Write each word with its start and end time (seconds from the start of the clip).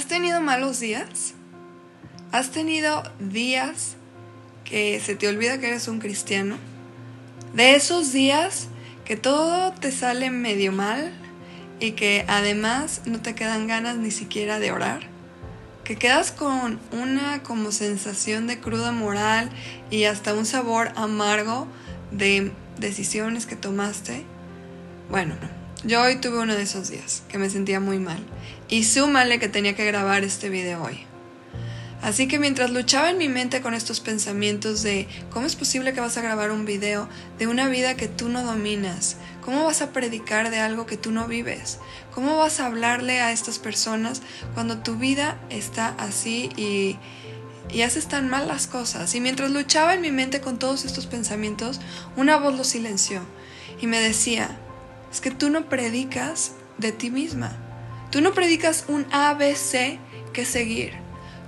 ¿Has 0.00 0.06
tenido 0.06 0.40
malos 0.40 0.80
días? 0.80 1.34
¿Has 2.32 2.52
tenido 2.52 3.02
días 3.18 3.96
que 4.64 4.98
se 4.98 5.14
te 5.14 5.28
olvida 5.28 5.60
que 5.60 5.68
eres 5.68 5.88
un 5.88 5.98
cristiano? 5.98 6.56
De 7.52 7.74
esos 7.74 8.10
días 8.10 8.68
que 9.04 9.18
todo 9.18 9.72
te 9.72 9.92
sale 9.92 10.30
medio 10.30 10.72
mal 10.72 11.12
y 11.80 11.92
que 11.92 12.24
además 12.28 13.02
no 13.04 13.20
te 13.20 13.34
quedan 13.34 13.66
ganas 13.66 13.98
ni 13.98 14.10
siquiera 14.10 14.58
de 14.58 14.72
orar. 14.72 15.02
Que 15.84 15.96
quedas 15.96 16.32
con 16.32 16.80
una 16.92 17.42
como 17.42 17.70
sensación 17.70 18.46
de 18.46 18.58
cruda 18.58 18.92
moral 18.92 19.50
y 19.90 20.04
hasta 20.04 20.32
un 20.32 20.46
sabor 20.46 20.92
amargo 20.96 21.68
de 22.10 22.52
decisiones 22.78 23.44
que 23.44 23.54
tomaste. 23.54 24.24
Bueno, 25.10 25.34
yo 25.84 26.02
hoy 26.02 26.16
tuve 26.16 26.38
uno 26.38 26.54
de 26.54 26.62
esos 26.62 26.90
días 26.90 27.22
que 27.28 27.38
me 27.38 27.48
sentía 27.48 27.80
muy 27.80 27.98
mal 27.98 28.18
y 28.68 28.84
súmale 28.84 29.38
que 29.38 29.48
tenía 29.48 29.74
que 29.74 29.86
grabar 29.86 30.24
este 30.24 30.50
video 30.50 30.82
hoy. 30.82 31.06
Así 32.02 32.28
que 32.28 32.38
mientras 32.38 32.70
luchaba 32.70 33.10
en 33.10 33.18
mi 33.18 33.28
mente 33.28 33.60
con 33.60 33.74
estos 33.74 34.00
pensamientos 34.00 34.82
de 34.82 35.06
cómo 35.30 35.46
es 35.46 35.54
posible 35.56 35.92
que 35.92 36.00
vas 36.00 36.16
a 36.16 36.22
grabar 36.22 36.50
un 36.50 36.64
video 36.64 37.08
de 37.38 37.46
una 37.46 37.68
vida 37.68 37.94
que 37.94 38.08
tú 38.08 38.30
no 38.30 38.42
dominas, 38.42 39.16
cómo 39.42 39.64
vas 39.64 39.82
a 39.82 39.92
predicar 39.92 40.50
de 40.50 40.60
algo 40.60 40.86
que 40.86 40.96
tú 40.96 41.12
no 41.12 41.28
vives, 41.28 41.78
cómo 42.14 42.38
vas 42.38 42.58
a 42.58 42.66
hablarle 42.66 43.20
a 43.20 43.32
estas 43.32 43.58
personas 43.58 44.22
cuando 44.54 44.78
tu 44.78 44.96
vida 44.96 45.38
está 45.50 45.88
así 45.98 46.50
y, 46.56 46.96
y 47.70 47.82
haces 47.82 48.06
tan 48.06 48.30
mal 48.30 48.48
las 48.48 48.66
cosas. 48.66 49.14
Y 49.14 49.20
mientras 49.20 49.50
luchaba 49.50 49.92
en 49.92 50.00
mi 50.00 50.10
mente 50.10 50.40
con 50.40 50.58
todos 50.58 50.86
estos 50.86 51.06
pensamientos, 51.06 51.80
una 52.16 52.38
voz 52.38 52.56
lo 52.56 52.64
silenció 52.64 53.20
y 53.78 53.86
me 53.86 54.00
decía, 54.00 54.58
es 55.10 55.20
que 55.20 55.30
tú 55.30 55.50
no 55.50 55.68
predicas 55.68 56.52
de 56.78 56.92
ti 56.92 57.10
misma. 57.10 57.52
Tú 58.10 58.20
no 58.20 58.32
predicas 58.32 58.84
un 58.88 59.06
ABC 59.12 59.98
que 60.32 60.44
seguir. 60.44 60.92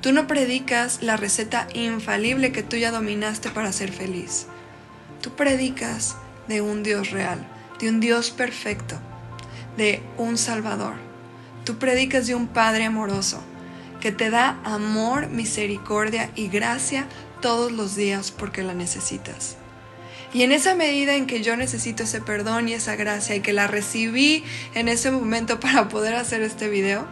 Tú 0.00 0.12
no 0.12 0.26
predicas 0.26 1.02
la 1.02 1.16
receta 1.16 1.68
infalible 1.74 2.52
que 2.52 2.62
tú 2.62 2.77
ya 2.77 2.91
dominaste 2.91 3.50
para 3.50 3.72
ser 3.72 3.92
feliz. 3.92 4.46
Tú 5.20 5.30
predicas 5.34 6.16
de 6.48 6.60
un 6.60 6.82
Dios 6.82 7.10
real, 7.10 7.46
de 7.78 7.88
un 7.88 8.00
Dios 8.00 8.30
perfecto, 8.30 8.96
de 9.76 10.02
un 10.19 10.36
Salvador. 10.36 10.94
Tú 11.64 11.78
predicas 11.78 12.26
de 12.26 12.34
un 12.34 12.48
Padre 12.48 12.84
amoroso 12.84 13.41
que 14.00 14.10
te 14.10 14.30
da 14.30 14.58
amor, 14.64 15.28
misericordia 15.28 16.30
y 16.34 16.48
gracia 16.48 17.06
todos 17.41 17.70
los 17.70 17.94
días 17.94 18.32
porque 18.32 18.64
la 18.64 18.74
necesitas. 18.74 19.56
Y 20.34 20.42
en 20.42 20.52
esa 20.52 20.75
medida 20.75 21.14
en 21.14 21.27
que 21.27 21.42
yo 21.42 21.56
necesito 21.56 22.05
ese 22.05 22.20
perdón 22.20 22.69
y 22.69 22.72
esa 22.72 22.97
gracia 22.97 23.36
y 23.36 23.41
que 23.41 23.52
la 23.52 23.66
recibí 23.66 24.44
en 24.75 24.88
ese 24.88 25.11
momento 25.11 25.61
para 25.61 25.88
poder 25.88 26.14
hacer 26.14 26.42
este 26.42 26.69
video, 26.69 27.06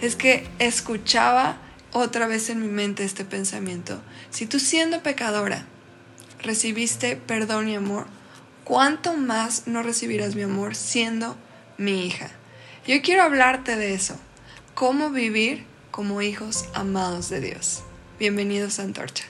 es 0.00 0.16
que 0.16 0.48
escuchaba 0.58 1.58
otra 1.92 2.26
vez 2.26 2.48
en 2.48 2.60
mi 2.60 2.68
mente 2.68 3.04
este 3.04 3.24
pensamiento. 3.24 4.00
Si 4.30 4.46
tú 4.46 4.58
siendo 4.58 5.02
pecadora 5.02 5.66
recibiste 6.42 7.16
perdón 7.16 7.68
y 7.68 7.76
amor, 7.76 8.06
¿cuánto 8.64 9.16
más 9.16 9.66
no 9.66 9.82
recibirás 9.82 10.34
mi 10.34 10.42
amor 10.42 10.74
siendo 10.74 11.36
mi 11.76 12.06
hija? 12.06 12.30
Yo 12.86 13.00
quiero 13.02 13.22
hablarte 13.22 13.76
de 13.76 13.94
eso, 13.94 14.16
cómo 14.74 15.10
vivir 15.10 15.66
como 15.90 16.22
hijos 16.22 16.64
amados 16.74 17.28
de 17.28 17.40
Dios. 17.40 17.82
Bienvenidos 18.18 18.80
a 18.80 18.84
Antorcha. 18.84 19.24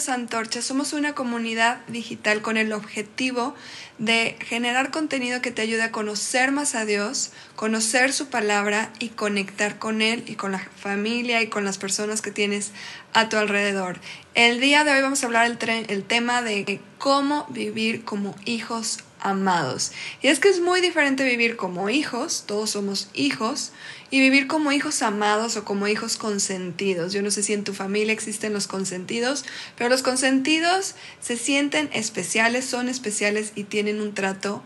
Somos 0.00 0.92
una 0.92 1.14
comunidad 1.14 1.80
digital 1.88 2.40
con 2.40 2.56
el 2.56 2.72
objetivo 2.72 3.54
de 3.98 4.36
generar 4.40 4.90
contenido 4.90 5.42
que 5.42 5.50
te 5.50 5.62
ayude 5.62 5.82
a 5.82 5.90
conocer 5.90 6.52
más 6.52 6.76
a 6.76 6.84
Dios, 6.84 7.32
conocer 7.56 8.12
su 8.12 8.28
palabra 8.28 8.92
y 9.00 9.08
conectar 9.08 9.78
con 9.78 10.00
Él 10.00 10.22
y 10.26 10.36
con 10.36 10.52
la 10.52 10.60
familia 10.60 11.42
y 11.42 11.48
con 11.48 11.64
las 11.64 11.78
personas 11.78 12.22
que 12.22 12.30
tienes 12.30 12.70
a 13.12 13.28
tu 13.28 13.36
alrededor. 13.36 13.98
El 14.34 14.60
día 14.60 14.84
de 14.84 14.92
hoy 14.92 15.02
vamos 15.02 15.22
a 15.24 15.26
hablar 15.26 15.46
el, 15.46 15.86
el 15.88 16.04
tema 16.04 16.42
de 16.42 16.80
cómo 16.98 17.46
vivir 17.50 18.04
como 18.04 18.36
hijos 18.44 18.98
amados. 19.20 19.92
Y 20.22 20.28
es 20.28 20.40
que 20.40 20.48
es 20.48 20.60
muy 20.60 20.80
diferente 20.80 21.24
vivir 21.24 21.56
como 21.56 21.90
hijos, 21.90 22.44
todos 22.46 22.70
somos 22.70 23.08
hijos, 23.14 23.72
y 24.10 24.20
vivir 24.20 24.46
como 24.46 24.72
hijos 24.72 25.02
amados 25.02 25.56
o 25.56 25.64
como 25.64 25.86
hijos 25.88 26.16
consentidos. 26.16 27.12
Yo 27.12 27.22
no 27.22 27.30
sé 27.30 27.42
si 27.42 27.52
en 27.52 27.64
tu 27.64 27.74
familia 27.74 28.12
existen 28.12 28.52
los 28.52 28.66
consentidos, 28.66 29.44
pero 29.76 29.90
los 29.90 30.02
consentidos 30.02 30.94
se 31.20 31.36
sienten 31.36 31.90
especiales, 31.92 32.64
son 32.64 32.88
especiales 32.88 33.52
y 33.54 33.64
tienen 33.64 34.00
un 34.00 34.14
trato 34.14 34.62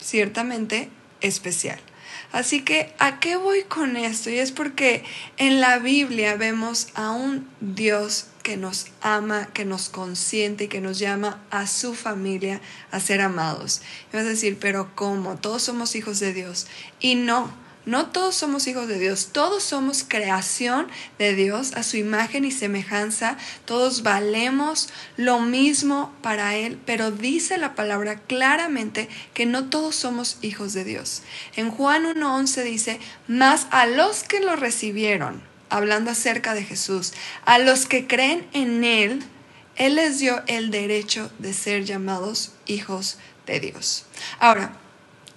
ciertamente 0.00 0.88
especial. 1.20 1.80
Así 2.32 2.62
que, 2.62 2.94
¿a 2.98 3.20
qué 3.20 3.36
voy 3.36 3.62
con 3.62 3.96
esto? 3.96 4.30
Y 4.30 4.38
es 4.38 4.52
porque 4.52 5.04
en 5.36 5.60
la 5.60 5.78
Biblia 5.78 6.36
vemos 6.36 6.88
a 6.94 7.10
un 7.10 7.48
Dios 7.60 8.26
que 8.46 8.56
nos 8.56 8.86
ama, 9.00 9.48
que 9.52 9.64
nos 9.64 9.88
consiente 9.88 10.64
y 10.64 10.68
que 10.68 10.80
nos 10.80 11.00
llama 11.00 11.42
a 11.50 11.66
su 11.66 11.96
familia 11.96 12.60
a 12.92 13.00
ser 13.00 13.20
amados. 13.20 13.82
Y 14.12 14.16
vas 14.16 14.24
a 14.24 14.28
decir, 14.28 14.56
pero 14.60 14.94
¿cómo? 14.94 15.34
Todos 15.34 15.62
somos 15.62 15.96
hijos 15.96 16.20
de 16.20 16.32
Dios. 16.32 16.68
Y 17.00 17.16
no, 17.16 17.52
no 17.86 18.06
todos 18.06 18.36
somos 18.36 18.68
hijos 18.68 18.86
de 18.86 19.00
Dios, 19.00 19.30
todos 19.32 19.64
somos 19.64 20.04
creación 20.06 20.86
de 21.18 21.34
Dios 21.34 21.72
a 21.72 21.82
su 21.82 21.96
imagen 21.96 22.44
y 22.44 22.52
semejanza, 22.52 23.36
todos 23.64 24.04
valemos 24.04 24.90
lo 25.16 25.40
mismo 25.40 26.14
para 26.22 26.54
Él, 26.54 26.78
pero 26.86 27.10
dice 27.10 27.58
la 27.58 27.74
palabra 27.74 28.20
claramente 28.28 29.08
que 29.34 29.44
no 29.44 29.70
todos 29.70 29.96
somos 29.96 30.38
hijos 30.42 30.72
de 30.72 30.84
Dios. 30.84 31.22
En 31.56 31.72
Juan 31.72 32.04
1.11 32.04 32.62
dice, 32.62 33.00
más 33.26 33.66
a 33.72 33.86
los 33.86 34.22
que 34.22 34.38
lo 34.38 34.54
recibieron, 34.54 35.42
hablando 35.76 36.10
acerca 36.10 36.54
de 36.54 36.64
Jesús, 36.64 37.12
a 37.44 37.58
los 37.58 37.86
que 37.86 38.06
creen 38.06 38.46
en 38.52 38.84
Él, 38.84 39.22
Él 39.76 39.96
les 39.96 40.18
dio 40.18 40.42
el 40.46 40.70
derecho 40.70 41.30
de 41.38 41.52
ser 41.52 41.84
llamados 41.84 42.52
hijos 42.66 43.18
de 43.46 43.60
Dios. 43.60 44.04
Ahora, 44.38 44.76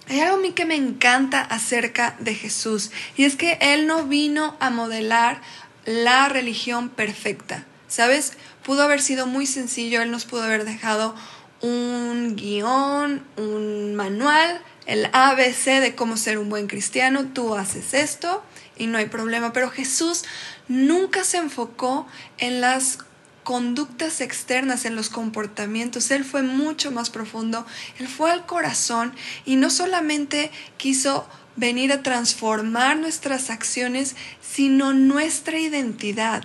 hay 0.08 0.20
algo 0.20 0.36
a 0.36 0.40
mí 0.40 0.52
que 0.52 0.64
me 0.64 0.74
encanta 0.74 1.40
acerca 1.40 2.16
de 2.18 2.34
Jesús 2.34 2.90
y 3.16 3.24
es 3.24 3.36
que 3.36 3.58
Él 3.60 3.86
no 3.86 4.04
vino 4.04 4.56
a 4.58 4.70
modelar 4.70 5.40
la 5.84 6.28
religión 6.28 6.88
perfecta. 6.88 7.64
¿Sabes? 7.86 8.34
Pudo 8.62 8.82
haber 8.82 9.02
sido 9.02 9.26
muy 9.26 9.46
sencillo, 9.46 10.00
Él 10.00 10.12
nos 10.12 10.24
pudo 10.24 10.44
haber 10.44 10.64
dejado 10.64 11.14
un 11.60 12.36
guion, 12.36 13.24
un 13.36 13.94
manual, 13.94 14.62
el 14.86 15.06
ABC 15.12 15.80
de 15.80 15.94
cómo 15.94 16.16
ser 16.16 16.38
un 16.38 16.48
buen 16.48 16.66
cristiano, 16.66 17.26
tú 17.32 17.54
haces 17.54 17.94
esto 17.94 18.42
y 18.80 18.86
no 18.86 18.96
hay 18.96 19.06
problema, 19.06 19.52
pero 19.52 19.70
Jesús 19.70 20.24
nunca 20.66 21.22
se 21.22 21.36
enfocó 21.36 22.06
en 22.38 22.62
las 22.62 22.98
conductas 23.44 24.22
externas, 24.22 24.86
en 24.86 24.96
los 24.96 25.10
comportamientos. 25.10 26.10
Él 26.10 26.24
fue 26.24 26.42
mucho 26.42 26.90
más 26.90 27.10
profundo, 27.10 27.66
él 27.98 28.08
fue 28.08 28.30
al 28.30 28.46
corazón 28.46 29.12
y 29.44 29.56
no 29.56 29.68
solamente 29.68 30.50
quiso 30.78 31.28
venir 31.56 31.92
a 31.92 32.02
transformar 32.02 32.96
nuestras 32.96 33.50
acciones, 33.50 34.16
sino 34.40 34.94
nuestra 34.94 35.58
identidad, 35.58 36.44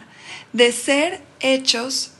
de 0.51 0.73
ser 0.73 1.21
hechos 1.39 2.11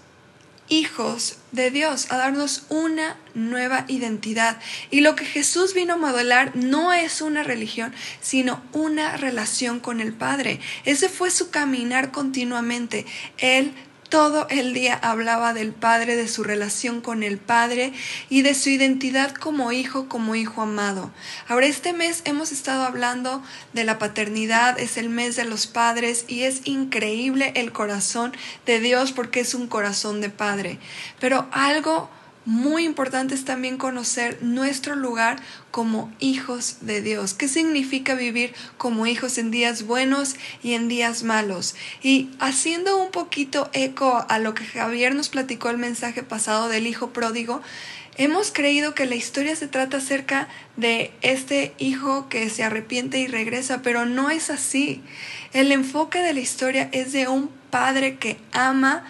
hijos 0.69 1.39
de 1.51 1.71
Dios, 1.71 2.09
a 2.09 2.17
darnos 2.17 2.63
una 2.69 3.17
nueva 3.35 3.85
identidad. 3.87 4.57
Y 4.89 5.01
lo 5.01 5.15
que 5.15 5.25
Jesús 5.25 5.73
vino 5.73 5.93
a 5.93 5.97
modelar 5.97 6.55
no 6.55 6.93
es 6.93 7.21
una 7.21 7.43
religión, 7.43 7.93
sino 8.21 8.61
una 8.71 9.17
relación 9.17 9.79
con 9.79 9.99
el 9.99 10.13
Padre. 10.13 10.59
Ese 10.85 11.09
fue 11.09 11.29
su 11.29 11.51
caminar 11.51 12.11
continuamente. 12.11 13.05
Él 13.37 13.73
todo 14.09 14.47
el 14.49 14.73
día 14.73 14.93
hablaba 14.93 15.53
del 15.53 15.73
Padre, 15.73 16.15
de 16.15 16.27
su 16.27 16.43
relación 16.43 17.01
con 17.01 17.23
el 17.23 17.37
Padre 17.37 17.91
y 18.29 18.43
de 18.43 18.53
su 18.53 18.69
identidad 18.69 19.33
como 19.33 19.71
hijo, 19.71 20.07
como 20.07 20.35
hijo 20.35 20.61
amado. 20.61 21.11
Ahora, 21.47 21.65
este 21.65 21.91
mes 21.91 22.21
hemos 22.25 22.51
estado 22.51 22.83
hablando 22.83 23.43
de 23.73 23.83
la 23.83 23.97
paternidad, 23.97 24.79
es 24.79 24.97
el 24.97 25.09
mes 25.09 25.35
de 25.35 25.45
los 25.45 25.67
padres 25.67 26.25
y 26.27 26.43
es 26.43 26.61
increíble 26.65 27.51
el 27.55 27.71
corazón 27.71 28.33
de 28.65 28.79
Dios 28.79 29.11
porque 29.11 29.39
es 29.39 29.53
un 29.53 29.67
corazón 29.67 30.21
de 30.21 30.29
Padre. 30.29 30.79
Pero 31.19 31.47
algo 31.51 32.09
muy 32.45 32.85
importante 32.85 33.33
es 33.33 33.43
también 33.43 33.77
conocer 33.77 34.37
nuestro 34.41 34.95
lugar 34.95 35.37
como 35.71 36.13
hijos 36.19 36.77
de 36.81 37.01
Dios. 37.01 37.33
¿Qué 37.33 37.47
significa 37.47 38.13
vivir 38.13 38.53
como 38.77 39.07
hijos 39.07 39.37
en 39.37 39.49
días 39.49 39.83
buenos 39.83 40.35
y 40.61 40.73
en 40.73 40.87
días 40.87 41.23
malos? 41.23 41.75
Y 42.03 42.29
haciendo 42.39 42.97
un 42.97 43.11
poquito 43.11 43.69
eco 43.73 44.25
a 44.29 44.39
lo 44.39 44.53
que 44.53 44.63
Javier 44.63 45.15
nos 45.15 45.29
platicó 45.29 45.69
el 45.69 45.77
mensaje 45.77 46.23
pasado 46.23 46.69
del 46.69 46.87
hijo 46.87 47.11
pródigo, 47.11 47.61
Hemos 48.17 48.49
creído 48.49 48.95
que 48.95 49.05
la 49.05 49.15
historia 49.15 49.57
se 49.57 49.67
trata 49.67 49.97
acerca 49.97 50.47
de 50.77 51.11
este 51.21 51.73
hijo 51.77 52.29
que 52.29 52.49
se 52.49 52.63
arrepiente 52.63 53.19
y 53.19 53.27
regresa, 53.27 53.81
pero 53.81 54.05
no 54.05 54.29
es 54.29 54.49
así. 54.49 55.03
El 55.51 55.73
enfoque 55.73 56.19
de 56.19 56.33
la 56.33 56.39
historia 56.39 56.87
es 56.93 57.11
de 57.11 57.27
un 57.27 57.49
padre 57.71 58.15
que 58.15 58.37
ama 58.53 59.03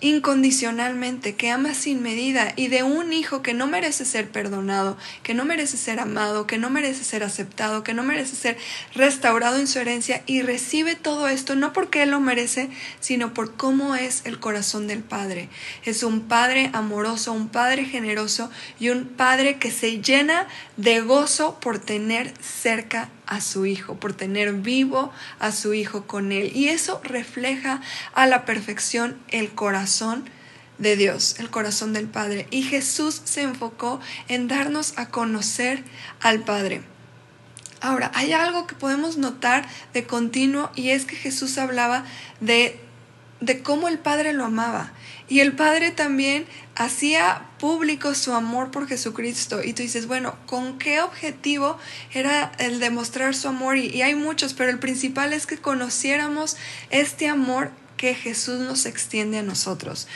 incondicionalmente, 0.00 1.34
que 1.36 1.50
ama 1.50 1.74
sin 1.74 2.02
medida 2.02 2.52
y 2.56 2.68
de 2.68 2.82
un 2.82 3.12
hijo 3.12 3.42
que 3.42 3.54
no 3.54 3.66
merece 3.66 4.04
ser 4.04 4.30
perdonado, 4.30 4.96
que 5.22 5.34
no 5.34 5.44
merece 5.44 5.76
ser 5.76 6.00
amado, 6.00 6.46
que 6.46 6.58
no 6.58 6.70
merece 6.70 7.04
ser 7.04 7.24
aceptado, 7.24 7.82
que 7.82 7.94
no 7.94 8.02
merece 8.02 8.36
ser 8.36 8.58
restaurado 8.94 9.58
en 9.58 9.66
su 9.66 9.78
herencia 9.78 10.22
y 10.26 10.42
recibe 10.42 10.96
todo 10.96 11.28
esto 11.28 11.54
no 11.54 11.72
porque 11.72 12.02
él 12.02 12.10
lo 12.10 12.20
merece, 12.20 12.68
sino 13.00 13.32
por 13.32 13.54
cómo 13.54 13.94
es 13.94 14.22
el 14.24 14.38
corazón 14.38 14.86
del 14.86 15.02
Padre. 15.02 15.48
Es 15.84 16.02
un 16.02 16.22
Padre 16.22 16.70
amoroso, 16.72 17.32
un 17.32 17.48
Padre 17.48 17.84
generoso 17.84 18.50
y 18.78 18.90
un 18.90 19.06
Padre 19.06 19.58
que 19.58 19.70
se 19.70 20.02
llena 20.02 20.46
de 20.76 21.00
gozo 21.00 21.58
por 21.60 21.78
tener 21.78 22.32
cerca 22.40 23.08
a 23.26 23.40
su 23.40 23.66
hijo, 23.66 23.96
por 23.96 24.12
tener 24.12 24.52
vivo 24.54 25.12
a 25.38 25.52
su 25.52 25.74
hijo 25.74 26.06
con 26.06 26.32
él. 26.32 26.52
Y 26.54 26.68
eso 26.68 27.00
refleja 27.04 27.80
a 28.14 28.26
la 28.26 28.44
perfección 28.44 29.18
el 29.28 29.50
corazón 29.50 30.28
de 30.78 30.96
Dios, 30.96 31.36
el 31.38 31.50
corazón 31.50 31.92
del 31.92 32.06
Padre. 32.06 32.46
Y 32.50 32.62
Jesús 32.62 33.22
se 33.24 33.42
enfocó 33.42 34.00
en 34.28 34.48
darnos 34.48 34.94
a 34.96 35.08
conocer 35.08 35.82
al 36.20 36.40
Padre. 36.40 36.82
Ahora, 37.80 38.10
hay 38.14 38.32
algo 38.32 38.66
que 38.66 38.74
podemos 38.74 39.16
notar 39.16 39.68
de 39.92 40.06
continuo 40.06 40.70
y 40.74 40.90
es 40.90 41.04
que 41.04 41.16
Jesús 41.16 41.58
hablaba 41.58 42.04
de, 42.40 42.80
de 43.40 43.62
cómo 43.62 43.88
el 43.88 43.98
Padre 43.98 44.32
lo 44.32 44.44
amaba. 44.44 44.92
Y 45.28 45.40
el 45.40 45.52
Padre 45.52 45.90
también 45.90 46.46
hacía 46.74 47.48
público 47.58 48.14
su 48.14 48.32
amor 48.32 48.70
por 48.70 48.86
Jesucristo. 48.86 49.62
Y 49.62 49.72
tú 49.72 49.82
dices, 49.82 50.06
bueno, 50.06 50.36
¿con 50.46 50.78
qué 50.78 51.00
objetivo 51.00 51.78
era 52.12 52.52
el 52.58 52.78
demostrar 52.78 53.34
su 53.34 53.48
amor? 53.48 53.76
Y, 53.76 54.02
hay 54.02 54.14
muchos, 54.14 54.54
pero 54.54 54.70
el 54.70 54.78
principal 54.78 55.32
es 55.32 55.46
que 55.46 55.58
conociéramos 55.58 56.56
este 56.90 57.28
amor 57.28 57.72
que 57.96 58.14
Jesús 58.14 58.60
nos 58.60 58.86
extiende 58.86 59.38
a 59.38 59.42
nosotros. 59.42 60.06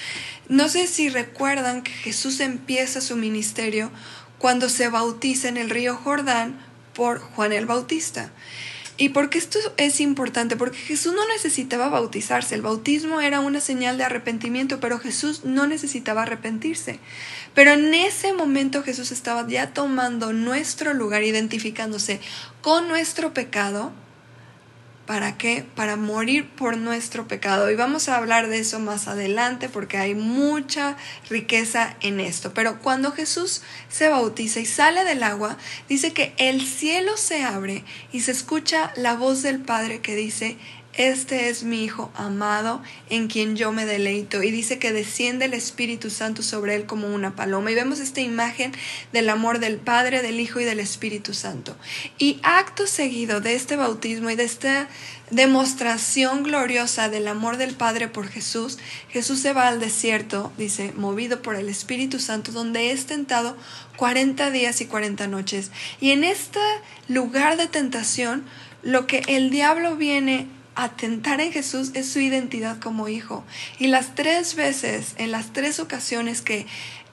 No 0.49 0.69
sé 0.69 0.87
si 0.87 1.09
recuerdan 1.09 1.83
que 1.83 1.93
Jesús 1.93 2.41
empieza 2.41 3.01
su 3.01 3.17
ministerio 3.17 3.91
cuando 4.39 4.69
se 4.69 4.89
bautiza 4.89 5.49
en 5.49 5.57
el 5.57 5.71
río 5.71 5.97
Jordán 5.97 6.59
por 6.95 7.21
Juan 7.21 7.53
el 7.53 7.67
Bautista. 7.67 8.31
¿Y 9.01 9.09
por 9.09 9.31
qué 9.31 9.39
esto 9.39 9.59
es 9.79 9.99
importante? 9.99 10.59
Porque 10.59 10.77
Jesús 10.77 11.15
no 11.15 11.27
necesitaba 11.29 11.89
bautizarse. 11.89 12.55
El 12.55 12.61
bautismo 12.61 13.23
era 13.23 13.41
una 13.41 13.63
señal 13.63 13.97
de 13.97 14.05
arrepentimiento, 14.05 14.79
pero 14.79 14.99
Jesús 14.99 15.43
no 15.43 15.67
necesitaba 15.67 16.25
arrepentirse. 16.25 16.99
Pero 17.55 17.73
en 17.73 17.95
ese 17.95 18.35
momento 18.35 18.83
Jesús 18.83 19.11
estaba 19.11 19.49
ya 19.49 19.73
tomando 19.73 20.35
nuestro 20.35 20.93
lugar, 20.93 21.23
identificándose 21.23 22.21
con 22.61 22.89
nuestro 22.89 23.33
pecado 23.33 23.93
¿Para 25.11 25.37
qué? 25.37 25.65
Para 25.75 25.97
morir 25.97 26.49
por 26.51 26.77
nuestro 26.77 27.27
pecado. 27.27 27.69
Y 27.69 27.75
vamos 27.75 28.09
a 28.09 28.17
hablar 28.17 28.47
de 28.47 28.61
eso 28.61 28.79
más 28.79 29.09
adelante 29.09 29.69
porque 29.69 29.97
hay 29.97 30.15
mucha 30.15 30.97
riqueza 31.29 31.97
en 32.01 32.21
esto. 32.21 32.55
Pero 32.55 32.79
cuando 32.79 33.11
Jesús 33.11 33.63
se 33.89 34.09
bautiza 34.09 34.61
y 34.61 34.67
sale 34.67 35.03
del 35.03 35.25
agua, 35.25 35.59
dice 35.89 36.13
que 36.13 36.33
el 36.37 36.65
cielo 36.65 37.17
se 37.17 37.43
abre 37.43 37.83
y 38.13 38.21
se 38.21 38.31
escucha 38.31 38.93
la 38.95 39.15
voz 39.15 39.43
del 39.43 39.59
Padre 39.59 39.99
que 39.99 40.15
dice, 40.15 40.59
este 41.09 41.49
es 41.49 41.63
mi 41.63 41.83
Hijo 41.83 42.11
amado 42.15 42.83
en 43.09 43.27
quien 43.29 43.57
yo 43.57 43.73
me 43.73 43.87
deleito. 43.87 44.43
Y 44.43 44.51
dice 44.51 44.79
que 44.79 44.93
desciende 44.93 45.47
el 45.47 45.55
Espíritu 45.55 46.11
Santo 46.11 46.43
sobre 46.43 46.75
él 46.75 46.85
como 46.85 47.09
una 47.09 47.35
paloma. 47.35 47.71
Y 47.71 47.75
vemos 47.75 48.01
esta 48.01 48.21
imagen 48.21 48.73
del 49.13 49.31
amor 49.31 49.61
del 49.61 49.79
Padre, 49.79 50.21
del 50.21 50.39
Hijo 50.41 50.61
y 50.61 50.65
del 50.65 50.79
Espíritu 50.79 51.33
Santo. 51.33 51.75
Y 52.19 52.39
acto 52.43 52.87
seguido 52.87 53.41
de 53.41 53.55
este 53.55 53.77
bautismo 53.77 54.29
y 54.29 54.37
de 54.37 54.45
esta 54.45 54.89
demostración 55.31 56.43
gloriosa 56.43 57.09
del 57.09 57.29
amor 57.29 57.57
del 57.57 57.75
Padre 57.75 58.09
por 58.09 58.29
Jesús, 58.29 58.79
Jesús 59.09 59.39
se 59.41 59.55
va 59.55 59.69
al 59.69 59.81
desierto, 59.81 60.53
dice, 60.59 60.93
movido 60.97 61.41
por 61.41 61.55
el 61.55 61.69
Espíritu 61.69 62.19
Santo, 62.19 62.53
donde 62.53 62.91
es 62.91 63.07
tentado 63.07 63.57
40 63.97 64.51
días 64.51 64.81
y 64.83 64.87
40 64.87 65.29
noches. 65.29 65.71
Y 65.99 66.11
en 66.11 66.25
este 66.25 66.61
lugar 67.09 67.57
de 67.57 67.69
tentación, 67.69 68.45
lo 68.83 69.07
que 69.07 69.23
el 69.29 69.51
diablo 69.51 69.97
viene 69.97 70.47
atentar 70.75 71.41
en 71.41 71.53
Jesús 71.53 71.91
es 71.95 72.09
su 72.09 72.21
identidad 72.21 72.79
como 72.79 73.09
hijo. 73.09 73.45
Y 73.79 73.89
las 73.89 74.15
tres 74.15 74.55
veces, 74.55 75.15
en 75.17 75.31
las 75.31 75.53
tres 75.53 75.81
ocasiones 75.81 76.41
que 76.41 76.67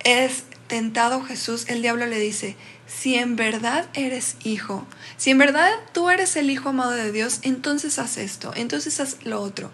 es 0.04 0.44
tentado 0.68 1.24
Jesús, 1.24 1.65
el 1.68 1.81
diablo 1.81 2.06
le 2.06 2.19
dice, 2.19 2.56
si 2.88 3.15
en 3.15 3.36
verdad 3.36 3.86
eres 3.94 4.38
hijo, 4.44 4.86
si 5.18 5.31
en 5.31 5.38
verdad 5.38 5.71
tú 5.94 6.09
eres 6.09 6.36
el 6.36 6.50
hijo 6.50 6.69
amado 6.69 6.92
de 6.92 7.12
Dios, 7.12 7.39
entonces 7.42 8.00
haz 8.00 8.18
esto, 8.18 8.54
entonces 8.56 9.00
haz 9.00 9.18
lo 9.24 9.42
otro. 9.42 9.71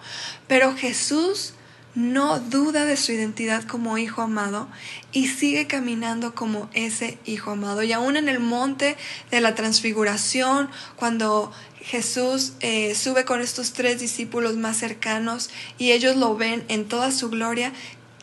Pero 0.47 0.75
Jesús 0.75 1.53
no 1.95 2.39
duda 2.39 2.85
de 2.85 2.97
su 2.97 3.11
identidad 3.11 3.63
como 3.65 3.99
hijo 3.99 4.23
amado 4.23 4.67
y 5.11 5.27
sigue 5.27 5.67
caminando 5.67 6.33
como 6.33 6.69
ese 6.73 7.19
hijo 7.25 7.51
amado. 7.51 7.83
Y 7.83 7.93
aún 7.93 8.17
en 8.17 8.29
el 8.29 8.39
monte 8.39 8.97
de 9.29 9.41
la 9.41 9.53
transfiguración, 9.53 10.69
cuando 10.95 11.51
Jesús 11.83 12.53
eh, 12.61 12.95
sube 12.95 13.25
con 13.25 13.41
estos 13.41 13.73
tres 13.73 13.99
discípulos 13.99 14.55
más 14.55 14.77
cercanos 14.77 15.49
y 15.77 15.91
ellos 15.91 16.15
lo 16.15 16.35
ven 16.35 16.63
en 16.69 16.87
toda 16.87 17.11
su 17.11 17.29
gloria, 17.29 17.73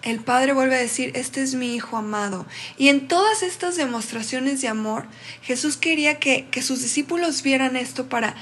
el 0.03 0.21
Padre 0.21 0.55
vuelve 0.55 0.77
a 0.77 0.79
decir, 0.79 1.13
este 1.15 1.43
es 1.43 1.55
mi 1.55 1.75
Hijo 1.75 1.99
amado. 1.99 2.47
Y 2.79 2.89
en 2.89 3.07
todas 3.07 3.43
estas 3.43 3.77
demostraciones 3.77 4.63
de 4.63 4.69
amor, 4.69 5.05
Jesús 5.43 5.77
quería 5.77 6.19
que, 6.19 6.47
que 6.51 6.63
sus 6.63 6.81
discípulos 6.81 7.43
vieran 7.43 7.77
esto 7.77 8.09
para 8.09 8.35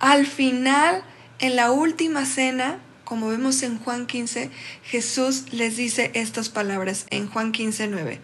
al 0.00 0.26
final, 0.26 1.04
en 1.38 1.56
la 1.56 1.70
última 1.70 2.26
cena, 2.26 2.80
como 3.04 3.28
vemos 3.28 3.62
en 3.62 3.78
Juan 3.78 4.06
15, 4.06 4.50
Jesús 4.84 5.44
les 5.52 5.76
dice 5.76 6.10
estas 6.14 6.48
palabras 6.48 7.06
en 7.10 7.28
Juan 7.28 7.52
15, 7.52 7.88
9. 7.88 8.20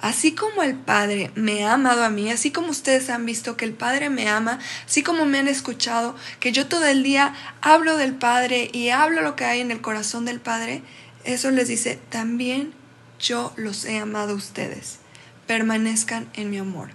Así 0.00 0.32
como 0.32 0.62
el 0.62 0.74
Padre 0.74 1.30
me 1.36 1.64
ha 1.64 1.74
amado 1.74 2.02
a 2.02 2.10
mí, 2.10 2.30
así 2.30 2.50
como 2.50 2.70
ustedes 2.70 3.08
han 3.08 3.24
visto 3.24 3.56
que 3.56 3.64
el 3.64 3.72
Padre 3.72 4.10
me 4.10 4.28
ama, 4.28 4.58
así 4.84 5.02
como 5.02 5.26
me 5.26 5.38
han 5.38 5.48
escuchado, 5.48 6.16
que 6.40 6.50
yo 6.50 6.66
todo 6.66 6.86
el 6.86 7.02
día 7.02 7.34
hablo 7.60 7.96
del 7.96 8.14
Padre 8.14 8.68
y 8.72 8.88
hablo 8.88 9.22
lo 9.22 9.36
que 9.36 9.44
hay 9.44 9.60
en 9.60 9.70
el 9.70 9.80
corazón 9.80 10.24
del 10.24 10.40
Padre, 10.40 10.82
eso 11.24 11.50
les 11.52 11.68
dice, 11.68 12.00
también 12.08 12.72
yo 13.20 13.52
los 13.56 13.84
he 13.84 13.98
amado 13.98 14.32
a 14.32 14.36
ustedes. 14.36 14.98
Permanezcan 15.46 16.28
en 16.34 16.50
mi 16.50 16.58
amor. 16.58 16.90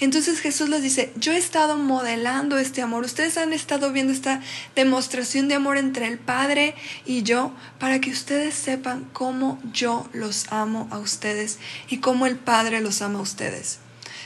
Entonces 0.00 0.40
Jesús 0.40 0.68
les 0.68 0.82
dice, 0.82 1.12
yo 1.16 1.32
he 1.32 1.36
estado 1.36 1.76
modelando 1.76 2.58
este 2.58 2.82
amor, 2.82 3.04
ustedes 3.04 3.36
han 3.38 3.52
estado 3.52 3.92
viendo 3.92 4.12
esta 4.12 4.40
demostración 4.74 5.48
de 5.48 5.54
amor 5.54 5.76
entre 5.76 6.06
el 6.06 6.18
Padre 6.18 6.74
y 7.06 7.22
yo 7.22 7.52
para 7.78 8.00
que 8.00 8.10
ustedes 8.10 8.54
sepan 8.54 9.08
cómo 9.12 9.60
yo 9.72 10.08
los 10.12 10.46
amo 10.50 10.88
a 10.90 10.98
ustedes 10.98 11.58
y 11.88 11.98
cómo 11.98 12.26
el 12.26 12.36
Padre 12.36 12.80
los 12.80 13.02
ama 13.02 13.20
a 13.20 13.22
ustedes. 13.22 13.78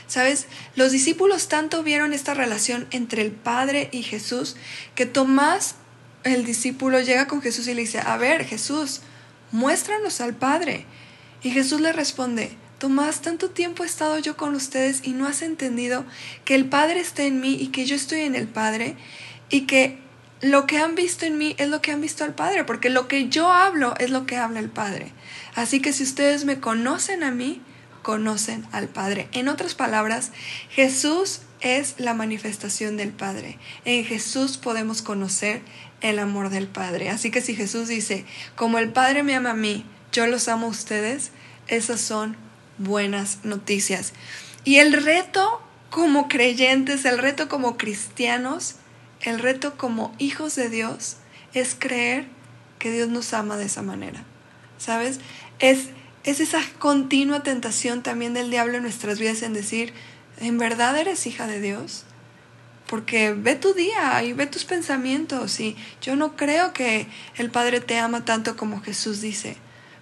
¿Sabes? 0.07 0.47
Los 0.75 0.91
discípulos 0.91 1.49
tanto 1.49 1.83
vieron 1.83 2.13
esta 2.13 2.33
relación 2.33 2.87
entre 2.89 3.21
el 3.21 3.31
Padre 3.31 3.89
y 3.91 4.01
Jesús 4.01 4.55
que 4.95 5.05
Tomás, 5.05 5.75
el 6.23 6.45
discípulo, 6.45 6.99
llega 6.99 7.27
con 7.27 7.43
Jesús 7.43 7.67
y 7.67 7.75
le 7.75 7.81
dice, 7.81 7.99
a 7.99 8.17
ver, 8.17 8.43
Jesús, 8.45 9.01
muéstranos 9.51 10.19
al 10.19 10.35
Padre. 10.35 10.85
Y 11.43 11.51
Jesús 11.51 11.79
le 11.79 11.93
responde, 11.93 12.57
Tomás, 12.79 13.21
tanto 13.21 13.49
tiempo 13.49 13.83
he 13.83 13.85
estado 13.85 14.17
yo 14.19 14.37
con 14.37 14.55
ustedes 14.55 15.01
y 15.03 15.11
no 15.11 15.27
has 15.27 15.41
entendido 15.41 16.05
que 16.45 16.55
el 16.55 16.65
Padre 16.65 17.01
está 17.01 17.23
en 17.23 17.41
mí 17.41 17.57
y 17.59 17.67
que 17.67 17.85
yo 17.85 17.95
estoy 17.95 18.21
en 18.21 18.35
el 18.35 18.47
Padre 18.47 18.95
y 19.49 19.67
que 19.67 19.99
lo 20.41 20.65
que 20.65 20.77
han 20.77 20.95
visto 20.95 21.25
en 21.25 21.37
mí 21.37 21.55
es 21.57 21.67
lo 21.67 21.81
que 21.81 21.91
han 21.91 21.99
visto 21.99 22.23
al 22.23 22.33
Padre, 22.33 22.63
porque 22.63 22.89
lo 22.89 23.09
que 23.09 23.27
yo 23.27 23.51
hablo 23.51 23.95
es 23.99 24.09
lo 24.09 24.25
que 24.25 24.37
habla 24.37 24.61
el 24.61 24.69
Padre. 24.69 25.11
Así 25.55 25.81
que 25.81 25.91
si 25.91 26.03
ustedes 26.03 26.45
me 26.45 26.61
conocen 26.61 27.23
a 27.23 27.31
mí, 27.31 27.61
conocen 28.01 28.65
al 28.71 28.87
Padre. 28.87 29.27
En 29.33 29.49
otras 29.49 29.75
palabras, 29.75 30.31
Jesús 30.69 31.41
es 31.59 31.95
la 31.97 32.13
manifestación 32.13 32.95
del 32.95 33.11
Padre. 33.11 33.59
En 33.83 34.05
Jesús 34.05 34.57
podemos 34.57 35.01
conocer 35.01 35.61
el 35.99 36.17
amor 36.19 36.49
del 36.49 36.67
Padre. 36.67 37.09
Así 37.09 37.29
que 37.29 37.41
si 37.41 37.55
Jesús 37.55 37.89
dice, 37.89 38.25
como 38.55 38.79
el 38.79 38.93
Padre 38.93 39.23
me 39.23 39.35
ama 39.35 39.51
a 39.51 39.55
mí, 39.55 39.85
yo 40.13 40.27
los 40.27 40.47
amo 40.47 40.67
a 40.67 40.69
ustedes, 40.69 41.31
esas 41.67 41.99
son 41.99 42.37
buenas 42.79 43.39
noticias. 43.43 44.13
Y 44.63 44.77
el 44.77 44.93
reto 44.93 45.61
como 45.89 46.27
creyentes, 46.27 47.05
el 47.05 47.19
reto 47.19 47.47
como 47.47 47.77
cristianos, 47.77 48.75
el 49.21 49.39
reto 49.39 49.77
como 49.77 50.15
hijos 50.17 50.55
de 50.55 50.69
Dios 50.69 51.17
es 51.53 51.75
creer 51.77 52.27
que 52.79 52.91
Dios 52.91 53.09
nos 53.09 53.33
ama 53.33 53.57
de 53.57 53.65
esa 53.65 53.81
manera. 53.81 54.23
¿Sabes? 54.77 55.19
Es, 55.59 55.89
es 56.23 56.39
esa 56.39 56.61
continua 56.79 57.43
tentación 57.43 58.01
también 58.01 58.33
del 58.33 58.49
diablo 58.49 58.77
en 58.77 58.83
nuestras 58.83 59.19
vidas 59.19 59.41
en 59.43 59.53
decir, 59.53 59.93
¿en 60.39 60.57
verdad 60.57 60.97
eres 60.97 61.27
hija 61.27 61.47
de 61.47 61.59
Dios? 61.59 62.05
Porque 62.87 63.33
ve 63.33 63.55
tu 63.55 63.73
día 63.73 64.23
y 64.23 64.33
ve 64.33 64.47
tus 64.47 64.65
pensamientos 64.65 65.59
y 65.59 65.75
yo 66.01 66.15
no 66.15 66.35
creo 66.35 66.73
que 66.73 67.07
el 67.35 67.51
Padre 67.51 67.81
te 67.81 67.99
ama 67.99 68.25
tanto 68.25 68.55
como 68.55 68.81
Jesús 68.81 69.21
dice, 69.21 69.57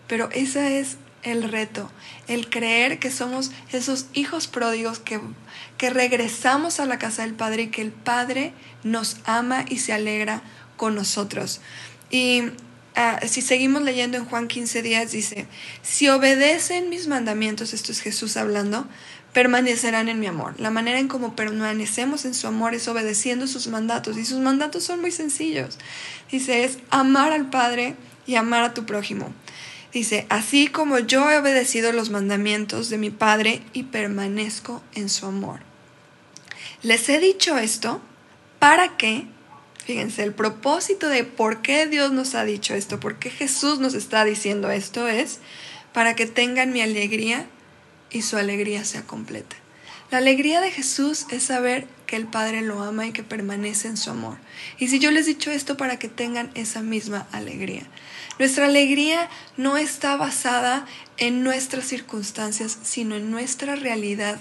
pero 0.07 0.29
esa 0.31 0.69
es 0.69 0.97
el 1.27 1.43
reto, 1.43 1.91
el 2.27 2.49
creer 2.49 2.99
que 2.99 3.11
somos 3.11 3.51
esos 3.71 4.07
hijos 4.13 4.47
pródigos 4.47 4.99
que, 4.99 5.19
que 5.77 5.89
regresamos 5.89 6.79
a 6.79 6.85
la 6.85 6.97
casa 6.99 7.23
del 7.23 7.33
Padre 7.33 7.63
y 7.63 7.67
que 7.67 7.81
el 7.81 7.91
Padre 7.91 8.53
nos 8.83 9.17
ama 9.25 9.65
y 9.67 9.77
se 9.77 9.93
alegra 9.93 10.41
con 10.77 10.95
nosotros. 10.95 11.61
Y 12.09 12.43
ah, 12.95 13.19
si 13.27 13.41
seguimos 13.41 13.81
leyendo 13.83 14.17
en 14.17 14.25
Juan 14.25 14.47
15 14.47 14.81
días, 14.81 15.11
dice, 15.11 15.47
si 15.81 16.07
obedecen 16.09 16.89
mis 16.89 17.07
mandamientos, 17.07 17.73
esto 17.73 17.91
es 17.91 18.01
Jesús 18.01 18.37
hablando, 18.37 18.87
permanecerán 19.33 20.09
en 20.09 20.19
mi 20.19 20.27
amor. 20.27 20.55
La 20.59 20.71
manera 20.71 20.99
en 20.99 21.07
cómo 21.07 21.35
permanecemos 21.35 22.25
en 22.25 22.33
su 22.33 22.47
amor 22.47 22.73
es 22.73 22.87
obedeciendo 22.87 23.45
sus 23.45 23.67
mandatos. 23.67 24.17
Y 24.17 24.25
sus 24.25 24.39
mandatos 24.39 24.83
son 24.83 25.01
muy 25.01 25.11
sencillos. 25.11 25.77
Dice, 26.31 26.63
es 26.63 26.79
amar 26.89 27.31
al 27.31 27.49
Padre 27.49 27.95
y 28.25 28.35
amar 28.35 28.63
a 28.63 28.73
tu 28.73 28.85
prójimo. 28.85 29.31
Dice, 29.93 30.25
así 30.29 30.67
como 30.67 30.99
yo 30.99 31.29
he 31.31 31.37
obedecido 31.37 31.91
los 31.91 32.09
mandamientos 32.09 32.89
de 32.89 32.97
mi 32.97 33.09
Padre 33.09 33.61
y 33.73 33.83
permanezco 33.83 34.83
en 34.93 35.09
su 35.09 35.25
amor. 35.25 35.61
Les 36.83 37.07
he 37.09 37.19
dicho 37.19 37.57
esto 37.57 38.01
para 38.59 38.97
que, 38.97 39.25
fíjense, 39.85 40.23
el 40.23 40.33
propósito 40.33 41.09
de 41.09 41.23
por 41.23 41.61
qué 41.61 41.87
Dios 41.87 42.11
nos 42.11 42.35
ha 42.35 42.43
dicho 42.43 42.73
esto, 42.73 42.99
por 42.99 43.17
qué 43.17 43.29
Jesús 43.29 43.79
nos 43.79 43.93
está 43.93 44.25
diciendo 44.25 44.69
esto 44.69 45.07
es 45.07 45.39
para 45.93 46.15
que 46.15 46.27
tengan 46.27 46.73
mi 46.73 46.81
alegría 46.81 47.47
y 48.11 48.21
su 48.21 48.37
alegría 48.37 48.85
sea 48.85 49.03
completa. 49.03 49.55
La 50.09 50.19
alegría 50.19 50.61
de 50.61 50.71
Jesús 50.71 51.25
es 51.31 51.43
saber 51.43 51.85
que 52.05 52.15
el 52.15 52.27
Padre 52.27 52.61
lo 52.61 52.81
ama 52.81 53.05
y 53.05 53.11
que 53.11 53.23
permanece 53.23 53.89
en 53.89 53.97
su 53.97 54.09
amor. 54.09 54.37
Y 54.79 54.87
si 54.87 54.99
yo 54.99 55.11
les 55.11 55.25
he 55.25 55.31
dicho 55.31 55.51
esto 55.51 55.75
para 55.75 55.99
que 55.99 56.07
tengan 56.07 56.49
esa 56.55 56.81
misma 56.81 57.27
alegría. 57.33 57.83
Nuestra 58.39 58.67
alegría 58.67 59.29
no 59.57 59.75
está 59.75 60.15
basada 60.15 60.85
en 61.17 61.43
nuestras 61.43 61.85
circunstancias, 61.85 62.77
sino 62.83 63.15
en 63.15 63.31
nuestra 63.31 63.75
realidad 63.75 64.39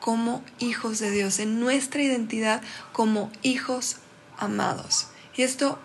como 0.00 0.44
hijos 0.58 0.98
de 0.98 1.10
Dios, 1.10 1.38
en 1.38 1.58
nuestra 1.58 2.02
identidad 2.02 2.60
como 2.92 3.32
hijos 3.42 3.96
amados. 4.36 5.08
Y 5.34 5.42
esto 5.42 5.78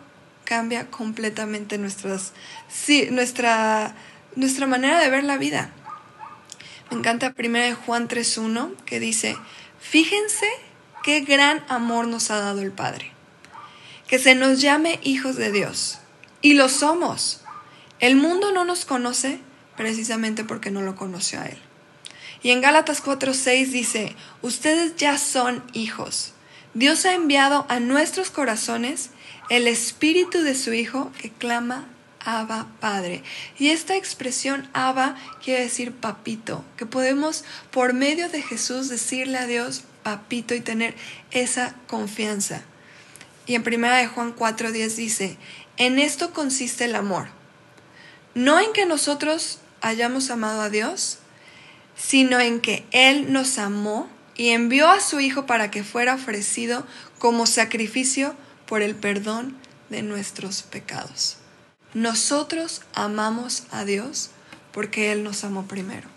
cambia 0.44 0.92
completamente 0.92 1.78
nuestras, 1.78 2.34
sí, 2.68 3.08
nuestra, 3.10 3.96
nuestra 4.36 4.68
manera 4.68 5.00
de 5.00 5.10
ver 5.10 5.24
la 5.24 5.38
vida. 5.38 5.72
Me 6.92 6.98
encanta 6.98 7.34
1 7.38 7.76
Juan 7.86 8.08
3.1 8.08 8.76
que 8.86 9.00
dice, 9.00 9.38
fíjense 9.80 10.48
qué 11.04 11.22
gran 11.22 11.64
amor 11.68 12.08
nos 12.08 12.32
ha 12.32 12.40
dado 12.40 12.62
el 12.62 12.72
Padre, 12.72 13.12
que 14.08 14.20
se 14.20 14.36
nos 14.36 14.62
llame 14.62 15.00
hijos 15.04 15.36
de 15.36 15.52
Dios. 15.52 16.00
Y 16.42 16.54
lo 16.54 16.70
somos. 16.70 17.42
El 18.00 18.16
mundo 18.16 18.52
no 18.52 18.66
nos 18.66 18.86
conoce 18.86 19.40
precisamente 19.78 20.44
porque 20.44 20.72
no 20.72 20.82
lo 20.82 20.96
conoció 20.96 21.40
a 21.40 21.46
Él. 21.46 21.58
Y 22.42 22.52
en 22.52 22.62
Gálatas 22.62 23.02
4:6 23.02 23.68
dice, 23.68 24.16
ustedes 24.42 24.96
ya 24.98 25.18
son 25.18 25.64
hijos. 25.74 26.34
Dios 26.74 27.06
ha 27.06 27.14
enviado 27.14 27.66
a 27.70 27.80
nuestros 27.80 28.30
corazones 28.32 29.12
el 29.50 29.68
espíritu 29.68 30.42
de 30.42 30.56
su 30.56 30.74
Hijo 30.74 31.12
que 31.22 31.30
clama 31.30 31.88
Abba 32.26 32.68
Padre. 32.80 33.24
Y 33.58 33.70
esta 33.70 33.96
expresión 33.96 34.70
Abba 34.74 35.16
quiere 35.44 35.64
decir 35.64 35.94
papito, 35.94 36.64
que 36.78 36.86
podemos 36.86 37.44
por 37.72 37.94
medio 37.94 38.30
de 38.30 38.42
Jesús 38.42 38.90
decirle 38.90 39.38
a 39.38 39.48
Dios 39.48 39.84
papito 40.04 40.54
y 40.54 40.62
tener 40.62 40.96
esa 41.32 41.76
confianza. 41.88 42.62
Y 43.46 43.56
en 43.56 43.64
primera 43.64 43.98
de 43.98 44.08
Juan 44.08 44.36
4:10 44.36 44.96
dice, 44.96 45.38
en 45.78 46.00
esto 46.00 46.34
consiste 46.34 46.86
el 46.86 46.96
amor. 46.96 47.28
No 48.36 48.60
en 48.60 48.74
que 48.74 48.86
nosotros 48.86 49.60
hayamos 49.82 50.30
amado 50.30 50.62
a 50.62 50.70
Dios, 50.70 51.20
sino 51.96 52.40
en 52.40 52.62
que 52.62 52.86
Él 52.92 53.32
nos 53.32 53.58
amó 53.58 54.10
y 54.36 54.50
envió 54.50 54.90
a 54.90 55.02
su 55.02 55.20
Hijo 55.20 55.46
para 55.46 55.72
que 55.72 55.84
fuera 55.84 56.16
ofrecido 56.16 56.86
como 57.20 57.46
sacrificio 57.46 58.36
por 58.66 58.82
el 58.82 58.96
perdón 58.96 59.58
de 59.90 60.02
nuestros 60.02 60.64
pecados. 60.64 61.38
Nosotros 61.94 62.82
amamos 62.94 63.64
a 63.72 63.86
Dios 63.86 64.32
porque 64.72 65.12
Él 65.12 65.24
nos 65.24 65.44
amó 65.44 65.64
primero. 65.64 66.08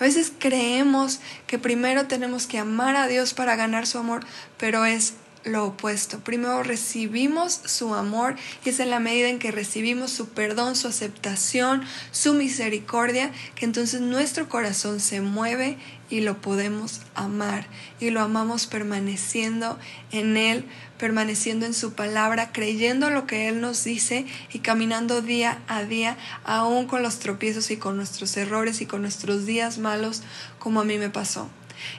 A 0.00 0.04
veces 0.04 0.32
creemos 0.38 1.20
que 1.46 1.58
primero 1.58 2.06
tenemos 2.06 2.46
que 2.46 2.58
amar 2.58 2.96
a 2.96 3.06
Dios 3.06 3.34
para 3.34 3.54
ganar 3.56 3.86
su 3.86 3.98
amor, 3.98 4.24
pero 4.58 4.84
es 4.84 5.14
lo 5.44 5.66
opuesto. 5.66 6.20
Primero 6.20 6.62
recibimos 6.62 7.60
su 7.64 7.94
amor 7.94 8.36
y 8.64 8.70
es 8.70 8.80
en 8.80 8.90
la 8.90 9.00
medida 9.00 9.28
en 9.28 9.38
que 9.38 9.50
recibimos 9.50 10.10
su 10.12 10.28
perdón, 10.28 10.76
su 10.76 10.88
aceptación, 10.88 11.82
su 12.10 12.34
misericordia, 12.34 13.32
que 13.54 13.64
entonces 13.64 14.00
nuestro 14.00 14.48
corazón 14.48 15.00
se 15.00 15.20
mueve 15.20 15.78
y 16.10 16.20
lo 16.20 16.40
podemos 16.40 17.00
amar. 17.14 17.66
Y 17.98 18.10
lo 18.10 18.20
amamos 18.20 18.66
permaneciendo 18.66 19.78
en 20.10 20.36
Él, 20.36 20.64
permaneciendo 20.98 21.66
en 21.66 21.74
su 21.74 21.94
palabra, 21.94 22.52
creyendo 22.52 23.10
lo 23.10 23.26
que 23.26 23.48
Él 23.48 23.60
nos 23.60 23.82
dice 23.84 24.26
y 24.52 24.60
caminando 24.60 25.22
día 25.22 25.58
a 25.68 25.84
día, 25.84 26.16
aún 26.44 26.86
con 26.86 27.02
los 27.02 27.18
tropiezos 27.18 27.70
y 27.70 27.76
con 27.76 27.96
nuestros 27.96 28.36
errores 28.36 28.80
y 28.80 28.86
con 28.86 29.02
nuestros 29.02 29.46
días 29.46 29.78
malos, 29.78 30.22
como 30.58 30.80
a 30.80 30.84
mí 30.84 30.98
me 30.98 31.10
pasó. 31.10 31.48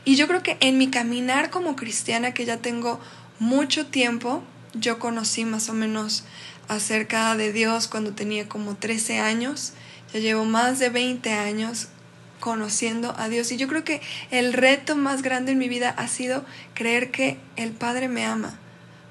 Y 0.06 0.16
yo 0.16 0.28
creo 0.28 0.44
que 0.44 0.58
en 0.60 0.78
mi 0.78 0.90
caminar 0.90 1.50
como 1.50 1.76
cristiana, 1.76 2.34
que 2.34 2.46
ya 2.46 2.58
tengo 2.58 3.00
mucho 3.40 3.86
tiempo. 3.88 4.44
Yo 4.74 5.00
conocí 5.00 5.46
más 5.46 5.70
o 5.70 5.74
menos 5.74 6.24
acerca 6.68 7.36
de 7.36 7.52
Dios 7.52 7.88
cuando 7.88 8.14
tenía 8.14 8.48
como 8.48 8.76
13 8.76 9.20
años. 9.20 9.74
Ya 10.14 10.20
llevo 10.20 10.46
más 10.46 10.80
de 10.80 10.90
20 10.90 11.32
años 11.32 11.88
conociendo 12.40 13.16
a 13.18 13.30
Dios. 13.30 13.52
Y 13.52 13.58
yo 13.58 13.68
creo 13.68 13.84
que 13.84 14.02
el 14.30 14.54
reto 14.54 14.96
más 14.96 15.22
grande 15.22 15.54
en 15.54 15.58
mi 15.58 15.70
vida 15.70 15.90
ha 15.90 16.08
sido 16.08 16.44
creer 16.74 17.12
que 17.12 17.38
el 17.56 17.72
Padre 17.72 18.10
me 18.10 18.26
ama. 18.26 18.60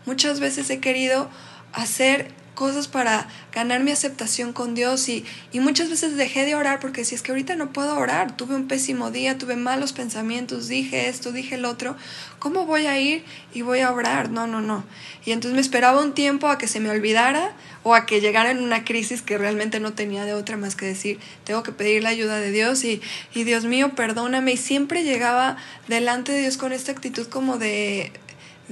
Muchas 0.04 0.40
veces 0.40 0.68
he 0.70 0.80
querido 0.80 1.30
hacer 1.72 2.41
cosas 2.54 2.86
para 2.86 3.28
ganar 3.52 3.82
mi 3.82 3.90
aceptación 3.90 4.52
con 4.52 4.74
Dios 4.74 5.08
y, 5.08 5.24
y, 5.52 5.60
muchas 5.60 5.88
veces 5.88 6.16
dejé 6.16 6.44
de 6.44 6.54
orar 6.54 6.80
porque 6.80 7.04
si 7.04 7.14
es 7.14 7.22
que 7.22 7.32
ahorita 7.32 7.56
no 7.56 7.72
puedo 7.72 7.96
orar, 7.96 8.36
tuve 8.36 8.54
un 8.54 8.68
pésimo 8.68 9.10
día, 9.10 9.38
tuve 9.38 9.56
malos 9.56 9.92
pensamientos, 9.92 10.68
dije 10.68 11.08
esto, 11.08 11.32
dije 11.32 11.54
el 11.54 11.64
otro, 11.64 11.96
¿cómo 12.38 12.66
voy 12.66 12.86
a 12.86 12.98
ir 12.98 13.24
y 13.54 13.62
voy 13.62 13.80
a 13.80 13.90
orar? 13.90 14.30
No, 14.30 14.46
no, 14.46 14.60
no. 14.60 14.84
Y 15.24 15.32
entonces 15.32 15.54
me 15.54 15.60
esperaba 15.60 16.00
un 16.00 16.12
tiempo 16.12 16.48
a 16.48 16.58
que 16.58 16.68
se 16.68 16.80
me 16.80 16.90
olvidara 16.90 17.52
o 17.84 17.94
a 17.94 18.06
que 18.06 18.20
llegara 18.20 18.50
en 18.50 18.62
una 18.62 18.84
crisis 18.84 19.22
que 19.22 19.38
realmente 19.38 19.80
no 19.80 19.92
tenía 19.92 20.24
de 20.24 20.34
otra 20.34 20.56
más 20.56 20.76
que 20.76 20.86
decir, 20.86 21.18
tengo 21.44 21.62
que 21.62 21.72
pedir 21.72 22.02
la 22.02 22.10
ayuda 22.10 22.38
de 22.38 22.50
Dios 22.50 22.84
y, 22.84 23.00
y 23.34 23.44
Dios 23.44 23.64
mío, 23.64 23.94
perdóname. 23.94 24.52
Y 24.52 24.56
siempre 24.56 25.04
llegaba 25.04 25.56
delante 25.88 26.32
de 26.32 26.40
Dios 26.42 26.56
con 26.56 26.72
esta 26.72 26.92
actitud 26.92 27.26
como 27.28 27.58
de 27.58 28.12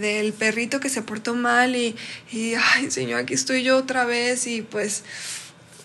del 0.00 0.32
perrito 0.32 0.80
que 0.80 0.88
se 0.88 1.02
portó 1.02 1.34
mal 1.34 1.76
y, 1.76 1.94
y, 2.32 2.54
ay 2.54 2.90
Señor, 2.90 3.20
aquí 3.20 3.34
estoy 3.34 3.62
yo 3.62 3.76
otra 3.76 4.04
vez 4.04 4.46
y 4.46 4.62
pues 4.62 5.04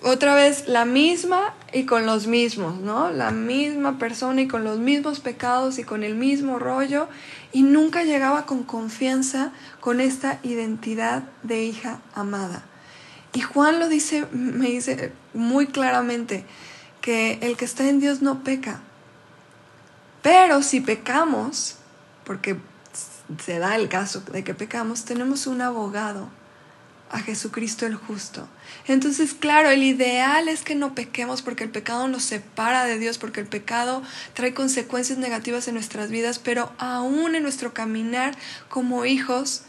otra 0.03 0.36
vez 0.36 0.67
la 0.67 0.86
misma 0.86 1.53
y 1.74 1.86
con 1.86 2.05
los 2.05 2.27
mismos, 2.27 2.79
¿no? 2.79 3.10
La 3.12 3.31
misma 3.31 3.98
persona 3.98 4.41
y 4.41 4.48
con 4.48 4.63
los 4.63 4.79
mismos 4.79 5.19
pecados 5.19 5.79
y 5.79 5.84
con 5.84 6.03
el 6.03 6.15
mismo 6.15 6.60
rollo 6.60 7.07
y 7.51 7.63
nunca 7.63 8.03
llegaba 8.03 8.45
con 8.45 8.63
confianza 8.63 9.51
con 9.79 10.01
esta 10.01 10.39
identidad 10.43 11.24
de 11.43 11.63
hija 11.63 12.01
amada. 12.13 12.63
Y 13.34 13.41
Juan 13.41 13.79
lo 13.79 13.89
dice, 13.89 14.27
me 14.31 14.67
dice 14.67 15.12
muy 15.34 15.67
claramente 15.67 16.45
que 17.01 17.39
el 17.41 17.57
que 17.57 17.65
está 17.65 17.89
en 17.89 18.00
Dios 18.00 18.22
no 18.22 18.43
peca. 18.43 18.81
Pero 20.22 20.62
si 20.63 20.81
pecamos, 20.81 21.77
porque 22.25 22.57
se 23.44 23.60
da 23.60 23.75
el 23.75 23.89
caso 23.89 24.22
de 24.22 24.44
que 24.44 24.53
pecamos, 24.53 25.05
tenemos 25.05 25.48
un 25.48 25.62
abogado, 25.62 26.29
a 27.12 27.20
Jesucristo 27.20 27.86
el 27.86 27.96
justo. 27.96 28.48
Entonces, 28.88 29.34
claro, 29.34 29.70
el 29.70 29.84
ideal 29.84 30.50
es 30.50 30.63
que 30.63 30.75
no 30.75 30.96
pequemos 30.96 31.41
porque 31.41 31.63
el 31.63 31.70
pecado 31.70 32.08
nos 32.08 32.24
separa 32.24 32.86
de 32.86 32.98
Dios, 33.00 33.17
porque 33.17 33.39
el 33.39 33.48
pecado 33.48 34.01
trae 34.34 34.53
consecuencias 34.53 35.17
negativas 35.17 35.67
en 35.67 35.75
nuestras 35.75 36.10
vidas, 36.10 36.39
pero 36.39 36.72
aún 36.77 37.36
en 37.36 37.44
nuestro 37.44 37.74
caminar 37.74 38.36
como 38.70 39.05
hijos, 39.05 39.63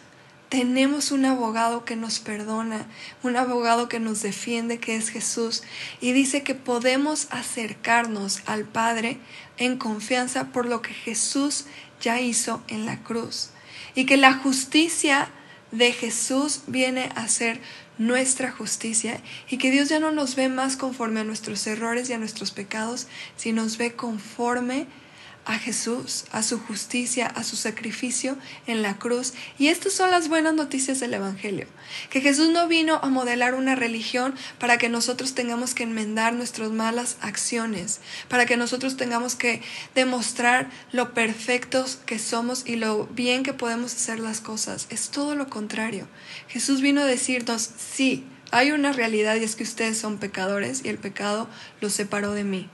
tenemos 0.48 1.10
un 1.10 1.24
abogado 1.24 1.84
que 1.84 1.96
nos 1.96 2.20
perdona, 2.20 2.86
un 3.22 3.36
abogado 3.36 3.88
que 3.88 4.00
nos 4.00 4.22
defiende, 4.22 4.78
que 4.78 4.96
es 4.96 5.08
Jesús, 5.08 5.62
y 6.00 6.12
dice 6.12 6.42
que 6.42 6.54
podemos 6.54 7.26
acercarnos 7.30 8.42
al 8.46 8.64
Padre 8.64 9.18
en 9.58 9.76
confianza 9.76 10.48
por 10.52 10.66
lo 10.66 10.82
que 10.82 10.94
Jesús 10.94 11.64
ya 12.00 12.20
hizo 12.20 12.62
en 12.68 12.86
la 12.86 13.02
cruz. 13.02 13.50
Y 13.94 14.06
que 14.06 14.16
la 14.16 14.34
justicia 14.34 15.28
de 15.72 15.92
Jesús 15.92 16.62
viene 16.66 17.10
a 17.16 17.28
ser 17.28 17.60
nuestra 17.98 18.52
justicia 18.52 19.20
y 19.48 19.56
que 19.56 19.70
Dios 19.70 19.88
ya 19.88 19.98
no 19.98 20.12
nos 20.12 20.36
ve 20.36 20.48
más 20.48 20.76
conforme 20.76 21.20
a 21.20 21.24
nuestros 21.24 21.66
errores 21.66 22.08
y 22.08 22.12
a 22.12 22.18
nuestros 22.18 22.50
pecados, 22.50 23.08
sino 23.36 23.62
nos 23.62 23.78
ve 23.78 23.94
conforme 23.94 24.82
a 24.82 25.05
Jesús, 25.54 26.24
a 26.32 26.42
su 26.42 26.58
justicia, 26.58 27.28
a 27.28 27.44
su 27.44 27.56
sacrificio 27.56 28.36
en 28.66 28.82
la 28.82 28.98
cruz. 28.98 29.32
Y 29.58 29.68
estas 29.68 29.92
son 29.92 30.10
las 30.10 30.28
buenas 30.28 30.54
noticias 30.54 30.98
del 30.98 31.14
Evangelio. 31.14 31.68
Que 32.10 32.20
Jesús 32.20 32.50
no 32.50 32.66
vino 32.66 32.96
a 32.96 33.08
modelar 33.08 33.54
una 33.54 33.76
religión 33.76 34.34
para 34.58 34.76
que 34.76 34.88
nosotros 34.88 35.34
tengamos 35.34 35.72
que 35.72 35.84
enmendar 35.84 36.32
nuestras 36.34 36.72
malas 36.72 37.16
acciones, 37.20 38.00
para 38.28 38.44
que 38.44 38.56
nosotros 38.56 38.96
tengamos 38.96 39.36
que 39.36 39.62
demostrar 39.94 40.68
lo 40.90 41.14
perfectos 41.14 42.00
que 42.06 42.18
somos 42.18 42.64
y 42.66 42.74
lo 42.74 43.06
bien 43.06 43.44
que 43.44 43.52
podemos 43.52 43.94
hacer 43.94 44.18
las 44.18 44.40
cosas. 44.40 44.88
Es 44.90 45.10
todo 45.10 45.36
lo 45.36 45.48
contrario. 45.48 46.08
Jesús 46.48 46.80
vino 46.80 47.02
a 47.02 47.06
decirnos, 47.06 47.70
sí, 47.78 48.24
hay 48.50 48.72
una 48.72 48.92
realidad 48.92 49.36
y 49.36 49.44
es 49.44 49.54
que 49.54 49.62
ustedes 49.62 49.96
son 49.96 50.18
pecadores 50.18 50.84
y 50.84 50.88
el 50.88 50.98
pecado 50.98 51.48
los 51.80 51.92
separó 51.92 52.32
de 52.32 52.42
mí 52.42 52.68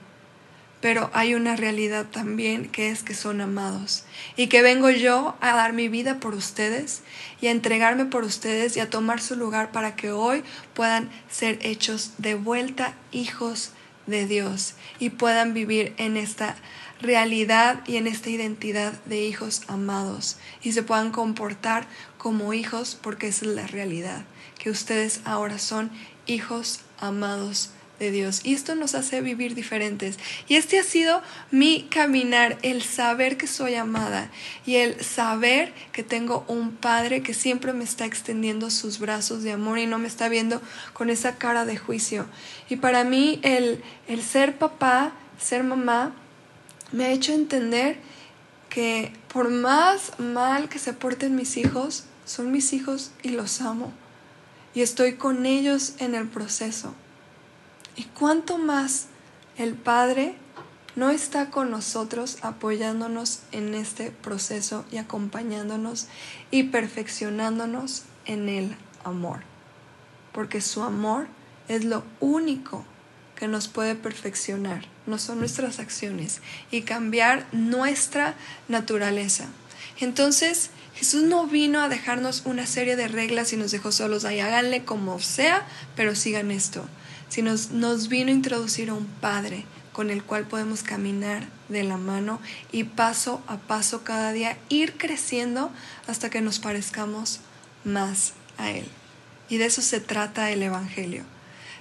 pero 0.82 1.10
hay 1.14 1.34
una 1.34 1.54
realidad 1.54 2.06
también 2.10 2.68
que 2.68 2.90
es 2.90 3.04
que 3.04 3.14
son 3.14 3.40
amados. 3.40 4.04
Y 4.36 4.48
que 4.48 4.62
vengo 4.62 4.90
yo 4.90 5.36
a 5.40 5.54
dar 5.54 5.72
mi 5.72 5.88
vida 5.88 6.18
por 6.18 6.34
ustedes 6.34 7.02
y 7.40 7.46
a 7.46 7.52
entregarme 7.52 8.04
por 8.04 8.24
ustedes 8.24 8.76
y 8.76 8.80
a 8.80 8.90
tomar 8.90 9.20
su 9.20 9.36
lugar 9.36 9.70
para 9.70 9.94
que 9.94 10.10
hoy 10.10 10.42
puedan 10.74 11.08
ser 11.30 11.60
hechos 11.62 12.14
de 12.18 12.34
vuelta 12.34 12.94
hijos 13.12 13.70
de 14.08 14.26
Dios 14.26 14.74
y 14.98 15.10
puedan 15.10 15.54
vivir 15.54 15.94
en 15.98 16.16
esta 16.16 16.56
realidad 17.00 17.80
y 17.86 17.96
en 17.96 18.08
esta 18.08 18.30
identidad 18.30 18.92
de 19.04 19.24
hijos 19.24 19.62
amados 19.68 20.38
y 20.62 20.72
se 20.72 20.82
puedan 20.82 21.12
comportar 21.12 21.86
como 22.18 22.54
hijos 22.54 22.98
porque 23.00 23.28
esa 23.28 23.46
es 23.46 23.52
la 23.52 23.66
realidad, 23.68 24.24
que 24.58 24.70
ustedes 24.70 25.20
ahora 25.24 25.58
son 25.58 25.90
hijos 26.26 26.80
amados 26.98 27.70
Dios. 28.10 28.40
Y 28.44 28.54
esto 28.54 28.74
nos 28.74 28.94
hace 28.94 29.20
vivir 29.20 29.54
diferentes. 29.54 30.18
Y 30.48 30.56
este 30.56 30.78
ha 30.78 30.84
sido 30.84 31.22
mi 31.50 31.88
caminar, 31.90 32.58
el 32.62 32.82
saber 32.82 33.36
que 33.36 33.46
soy 33.46 33.74
amada 33.74 34.30
y 34.66 34.76
el 34.76 35.02
saber 35.04 35.72
que 35.92 36.02
tengo 36.02 36.44
un 36.48 36.72
Padre 36.72 37.22
que 37.22 37.34
siempre 37.34 37.72
me 37.72 37.84
está 37.84 38.04
extendiendo 38.04 38.70
sus 38.70 38.98
brazos 38.98 39.42
de 39.42 39.52
amor 39.52 39.78
y 39.78 39.86
no 39.86 39.98
me 39.98 40.08
está 40.08 40.28
viendo 40.28 40.60
con 40.92 41.10
esa 41.10 41.36
cara 41.36 41.64
de 41.64 41.76
juicio. 41.76 42.26
Y 42.68 42.76
para 42.76 43.04
mí 43.04 43.40
el, 43.42 43.82
el 44.08 44.22
ser 44.22 44.58
papá, 44.58 45.12
ser 45.38 45.64
mamá, 45.64 46.14
me 46.92 47.06
ha 47.06 47.10
hecho 47.10 47.32
entender 47.32 47.98
que 48.68 49.12
por 49.32 49.50
más 49.50 50.18
mal 50.18 50.68
que 50.68 50.78
se 50.78 50.92
porten 50.92 51.34
mis 51.36 51.56
hijos, 51.56 52.04
son 52.24 52.52
mis 52.52 52.72
hijos 52.72 53.10
y 53.22 53.30
los 53.30 53.60
amo. 53.60 53.92
Y 54.74 54.80
estoy 54.80 55.14
con 55.14 55.44
ellos 55.44 55.94
en 55.98 56.14
el 56.14 56.28
proceso. 56.28 56.94
¿Y 57.94 58.04
cuánto 58.04 58.56
más 58.56 59.06
el 59.58 59.74
Padre 59.74 60.34
no 60.96 61.10
está 61.10 61.50
con 61.50 61.70
nosotros 61.70 62.38
apoyándonos 62.42 63.40
en 63.52 63.74
este 63.74 64.10
proceso 64.10 64.84
y 64.90 64.96
acompañándonos 64.96 66.06
y 66.50 66.64
perfeccionándonos 66.64 68.04
en 68.24 68.48
el 68.48 68.76
amor? 69.04 69.40
Porque 70.32 70.62
su 70.62 70.82
amor 70.82 71.26
es 71.68 71.84
lo 71.84 72.02
único 72.20 72.84
que 73.36 73.46
nos 73.46 73.68
puede 73.68 73.94
perfeccionar, 73.94 74.86
no 75.06 75.18
son 75.18 75.40
nuestras 75.40 75.78
acciones 75.78 76.40
y 76.70 76.82
cambiar 76.82 77.46
nuestra 77.52 78.36
naturaleza. 78.68 79.46
Entonces, 80.00 80.70
Jesús 80.94 81.24
no 81.24 81.46
vino 81.46 81.80
a 81.80 81.88
dejarnos 81.88 82.42
una 82.46 82.66
serie 82.66 82.96
de 82.96 83.08
reglas 83.08 83.52
y 83.52 83.56
nos 83.56 83.70
dejó 83.70 83.92
solos 83.92 84.24
ahí, 84.24 84.40
háganle 84.40 84.84
como 84.84 85.18
sea, 85.18 85.66
pero 85.96 86.14
sigan 86.14 86.50
esto 86.50 86.86
sino 87.32 87.54
nos 87.70 88.08
vino 88.08 88.28
a 88.28 88.34
introducir 88.34 88.90
a 88.90 88.92
un 88.92 89.06
Padre 89.06 89.64
con 89.94 90.10
el 90.10 90.22
cual 90.22 90.44
podemos 90.44 90.82
caminar 90.82 91.48
de 91.70 91.82
la 91.82 91.96
mano 91.96 92.38
y 92.72 92.84
paso 92.84 93.42
a 93.46 93.56
paso 93.56 94.04
cada 94.04 94.32
día 94.32 94.58
ir 94.68 94.98
creciendo 94.98 95.70
hasta 96.06 96.28
que 96.28 96.42
nos 96.42 96.58
parezcamos 96.58 97.40
más 97.84 98.34
a 98.58 98.68
Él. 98.68 98.86
Y 99.48 99.56
de 99.56 99.64
eso 99.64 99.80
se 99.80 99.98
trata 99.98 100.50
el 100.50 100.62
Evangelio, 100.62 101.24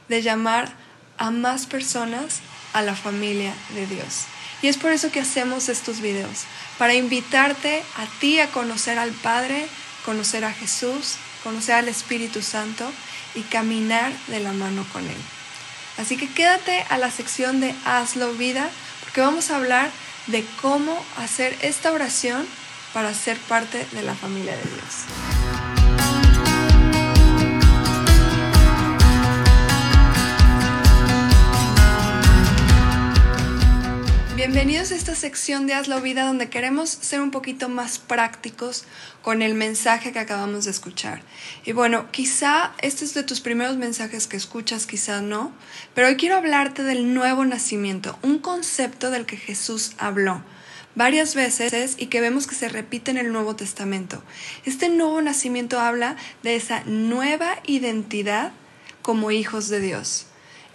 de 0.07 0.21
llamar 0.21 0.71
a 1.17 1.31
más 1.31 1.65
personas 1.65 2.39
a 2.71 2.81
la 2.81 2.95
familia 2.95 3.53
de 3.75 3.87
Dios. 3.87 4.27
Y 4.61 4.69
es 4.69 4.77
por 4.77 4.93
eso 4.93 5.11
que 5.11 5.19
hacemos 5.19 5.67
estos 5.67 5.99
videos, 5.99 6.45
para 6.77 6.93
invitarte 6.93 7.83
a 7.97 8.05
ti 8.21 8.39
a 8.39 8.49
conocer 8.51 8.97
al 8.97 9.11
Padre, 9.11 9.67
conocer 10.05 10.45
a 10.45 10.53
Jesús, 10.53 11.15
conocer 11.43 11.75
al 11.75 11.89
Espíritu 11.89 12.41
Santo 12.41 12.89
y 13.35 13.41
caminar 13.41 14.13
de 14.27 14.39
la 14.39 14.53
mano 14.53 14.85
con 14.93 15.05
Él. 15.05 15.40
Así 16.01 16.17
que 16.17 16.27
quédate 16.27 16.83
a 16.89 16.97
la 16.97 17.11
sección 17.11 17.61
de 17.61 17.75
Hazlo 17.85 18.33
vida, 18.33 18.67
porque 19.01 19.21
vamos 19.21 19.51
a 19.51 19.57
hablar 19.57 19.91
de 20.25 20.43
cómo 20.59 20.97
hacer 21.17 21.55
esta 21.61 21.91
oración 21.91 22.47
para 22.91 23.13
ser 23.13 23.37
parte 23.37 23.85
de 23.91 24.01
la 24.01 24.15
familia 24.15 24.55
de 24.55 24.63
Dios. 24.63 25.40
Bienvenidos 34.51 34.91
a 34.91 34.95
esta 34.95 35.15
sección 35.15 35.65
de 35.65 35.73
Hazlo 35.73 36.01
Vida 36.01 36.25
donde 36.25 36.49
queremos 36.49 36.89
ser 36.89 37.21
un 37.21 37.31
poquito 37.31 37.69
más 37.69 37.99
prácticos 37.99 38.83
con 39.21 39.41
el 39.41 39.53
mensaje 39.53 40.11
que 40.11 40.19
acabamos 40.19 40.65
de 40.65 40.71
escuchar. 40.71 41.21
Y 41.63 41.71
bueno, 41.71 42.11
quizá 42.11 42.73
este 42.81 43.05
es 43.05 43.13
de 43.13 43.23
tus 43.23 43.39
primeros 43.39 43.77
mensajes 43.77 44.27
que 44.27 44.35
escuchas, 44.35 44.87
quizá 44.87 45.21
no, 45.21 45.53
pero 45.95 46.09
hoy 46.09 46.17
quiero 46.17 46.35
hablarte 46.35 46.83
del 46.83 47.13
nuevo 47.13 47.45
nacimiento, 47.45 48.19
un 48.23 48.39
concepto 48.39 49.09
del 49.09 49.25
que 49.25 49.37
Jesús 49.37 49.93
habló 49.97 50.43
varias 50.95 51.33
veces 51.33 51.95
y 51.97 52.07
que 52.07 52.19
vemos 52.19 52.45
que 52.45 52.55
se 52.55 52.67
repite 52.67 53.09
en 53.09 53.17
el 53.19 53.31
Nuevo 53.31 53.55
Testamento. 53.55 54.21
Este 54.65 54.89
nuevo 54.89 55.21
nacimiento 55.21 55.79
habla 55.79 56.17
de 56.43 56.57
esa 56.57 56.83
nueva 56.83 57.55
identidad 57.67 58.51
como 59.01 59.31
hijos 59.31 59.69
de 59.69 59.79
Dios. 59.79 60.25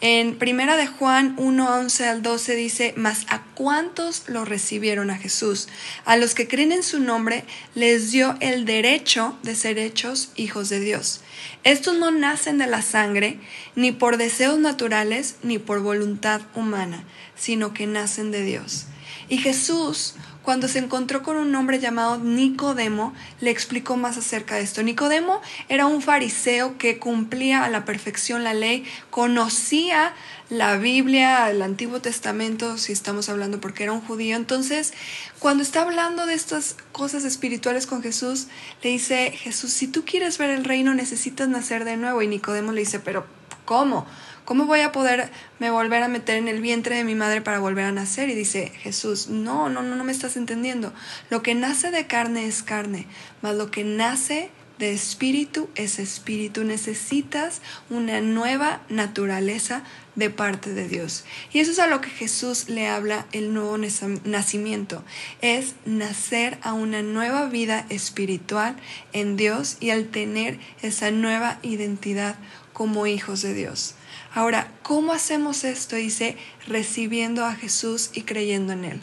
En 0.02 0.36
Primera 0.36 0.76
de 0.76 0.86
Juan 0.86 1.34
1, 1.38 1.74
11 1.78 2.06
al 2.06 2.22
12 2.22 2.54
dice, 2.54 2.92
mas 2.98 3.24
a 3.30 3.42
cuántos 3.54 4.28
lo 4.28 4.44
recibieron 4.44 5.08
a 5.10 5.16
Jesús, 5.16 5.68
a 6.04 6.18
los 6.18 6.34
que 6.34 6.46
creen 6.46 6.70
en 6.70 6.82
su 6.82 7.00
nombre, 7.00 7.44
les 7.74 8.10
dio 8.10 8.36
el 8.40 8.66
derecho 8.66 9.38
de 9.42 9.54
ser 9.54 9.78
hechos 9.78 10.32
hijos 10.36 10.68
de 10.68 10.80
Dios. 10.80 11.22
Estos 11.64 11.96
no 11.96 12.10
nacen 12.10 12.58
de 12.58 12.66
la 12.66 12.82
sangre, 12.82 13.40
ni 13.74 13.90
por 13.90 14.18
deseos 14.18 14.58
naturales, 14.58 15.36
ni 15.42 15.58
por 15.58 15.80
voluntad 15.80 16.42
humana, 16.54 17.04
sino 17.34 17.72
que 17.72 17.86
nacen 17.86 18.30
de 18.30 18.42
Dios. 18.42 18.84
Y 19.30 19.38
Jesús 19.38 20.14
cuando 20.46 20.68
se 20.68 20.78
encontró 20.78 21.24
con 21.24 21.36
un 21.38 21.52
hombre 21.56 21.80
llamado 21.80 22.18
Nicodemo, 22.18 23.12
le 23.40 23.50
explicó 23.50 23.96
más 23.96 24.16
acerca 24.16 24.54
de 24.54 24.60
esto. 24.60 24.80
Nicodemo 24.84 25.40
era 25.68 25.86
un 25.86 26.00
fariseo 26.00 26.78
que 26.78 27.00
cumplía 27.00 27.64
a 27.64 27.68
la 27.68 27.84
perfección 27.84 28.44
la 28.44 28.54
ley, 28.54 28.84
conocía 29.10 30.14
la 30.48 30.76
Biblia, 30.76 31.50
el 31.50 31.62
Antiguo 31.62 32.00
Testamento, 32.00 32.78
si 32.78 32.92
estamos 32.92 33.28
hablando 33.28 33.60
porque 33.60 33.82
era 33.82 33.92
un 33.92 34.00
judío. 34.00 34.36
Entonces, 34.36 34.94
cuando 35.40 35.64
está 35.64 35.82
hablando 35.82 36.26
de 36.26 36.34
estas 36.34 36.76
cosas 36.92 37.24
espirituales 37.24 37.88
con 37.88 38.00
Jesús, 38.00 38.46
le 38.84 38.90
dice, 38.90 39.32
Jesús, 39.32 39.72
si 39.72 39.88
tú 39.88 40.04
quieres 40.04 40.38
ver 40.38 40.50
el 40.50 40.64
reino, 40.64 40.94
necesitas 40.94 41.48
nacer 41.48 41.84
de 41.84 41.96
nuevo. 41.96 42.22
Y 42.22 42.28
Nicodemo 42.28 42.70
le 42.70 42.82
dice, 42.82 43.00
pero 43.00 43.26
¿cómo? 43.64 44.06
¿Cómo 44.46 44.64
voy 44.66 44.80
a 44.80 44.92
poder 44.92 45.28
me 45.58 45.72
volver 45.72 46.04
a 46.04 46.08
meter 46.08 46.36
en 46.36 46.46
el 46.46 46.60
vientre 46.60 46.94
de 46.94 47.02
mi 47.02 47.16
madre 47.16 47.40
para 47.40 47.58
volver 47.58 47.84
a 47.84 47.90
nacer? 47.90 48.28
Y 48.28 48.34
dice 48.36 48.72
Jesús, 48.78 49.26
no, 49.26 49.68
no, 49.68 49.82
no, 49.82 49.96
no 49.96 50.04
me 50.04 50.12
estás 50.12 50.36
entendiendo. 50.36 50.92
Lo 51.30 51.42
que 51.42 51.56
nace 51.56 51.90
de 51.90 52.06
carne 52.06 52.46
es 52.46 52.62
carne, 52.62 53.08
mas 53.42 53.56
lo 53.56 53.72
que 53.72 53.82
nace 53.82 54.50
de 54.78 54.92
espíritu 54.92 55.68
es 55.74 55.98
espíritu. 55.98 56.62
Necesitas 56.62 57.60
una 57.90 58.20
nueva 58.20 58.82
naturaleza 58.88 59.82
de 60.14 60.30
parte 60.30 60.72
de 60.74 60.86
Dios. 60.86 61.24
Y 61.52 61.58
eso 61.58 61.72
es 61.72 61.80
a 61.80 61.88
lo 61.88 62.00
que 62.00 62.10
Jesús 62.10 62.68
le 62.68 62.86
habla 62.86 63.26
el 63.32 63.52
nuevo 63.52 63.76
nacimiento. 64.24 65.02
Es 65.40 65.74
nacer 65.86 66.58
a 66.62 66.72
una 66.72 67.02
nueva 67.02 67.46
vida 67.46 67.84
espiritual 67.88 68.76
en 69.12 69.36
Dios 69.36 69.76
y 69.80 69.90
al 69.90 70.06
tener 70.06 70.60
esa 70.82 71.10
nueva 71.10 71.58
identidad 71.62 72.36
como 72.76 73.06
hijos 73.06 73.40
de 73.40 73.54
Dios. 73.54 73.94
Ahora, 74.34 74.70
¿cómo 74.82 75.14
hacemos 75.14 75.64
esto? 75.64 75.96
Dice, 75.96 76.36
recibiendo 76.66 77.46
a 77.46 77.54
Jesús 77.54 78.10
y 78.12 78.20
creyendo 78.20 78.74
en 78.74 78.84
Él. 78.84 79.02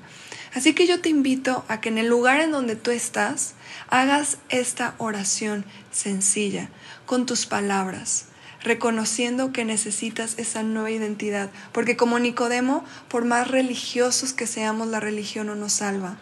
Así 0.54 0.76
que 0.76 0.86
yo 0.86 1.02
te 1.02 1.10
invito 1.10 1.66
a 1.68 1.82
que 1.82 1.90
en 1.90 1.98
el 1.98 2.06
lugar 2.06 2.40
en 2.40 2.52
donde 2.52 2.76
tú 2.76 2.92
estás, 2.92 3.56
hagas 3.90 4.38
esta 4.50 4.94
oración 5.00 5.66
sencilla, 5.90 6.70
con 7.08 7.26
tus 7.26 7.48
palabras, 7.48 8.26
reconociendo 8.62 9.52
que 9.52 9.66
necesitas 9.66 10.36
esa 10.38 10.62
nueva 10.62 10.92
identidad, 10.92 11.50
porque 11.72 11.98
como 11.98 12.20
Nicodemo, 12.20 12.86
por 13.08 13.26
más 13.26 13.48
religiosos 13.48 14.34
que 14.34 14.46
seamos, 14.46 14.88
la 14.90 15.00
religión 15.00 15.48
no 15.48 15.56
nos 15.56 15.74
salva. 15.74 16.20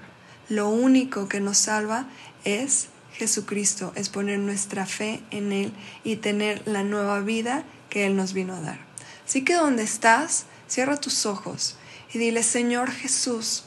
Lo 0.48 0.70
único 0.70 1.28
que 1.28 1.42
nos 1.42 1.58
salva 1.58 2.06
es 2.46 2.88
Jesucristo, 3.22 3.94
es 3.96 4.10
poner 4.10 4.40
nuestra 4.40 4.88
fe 4.88 5.22
en 5.30 5.52
Él 5.52 5.74
y 6.04 6.16
tener 6.16 6.64
la 6.66 6.82
nueva 6.82 7.20
vida 7.20 7.64
que 7.92 8.08
Él 8.08 8.16
nos 8.16 8.34
vino 8.34 8.56
a 8.56 8.62
dar. 8.62 8.80
Así 9.28 9.44
que 9.44 9.54
donde 9.54 9.84
estás, 9.84 10.46
cierra 10.68 10.98
tus 10.98 11.28
ojos 11.28 11.78
y 12.12 12.18
dile, 12.18 12.42
Señor 12.42 12.90
Jesús, 12.90 13.66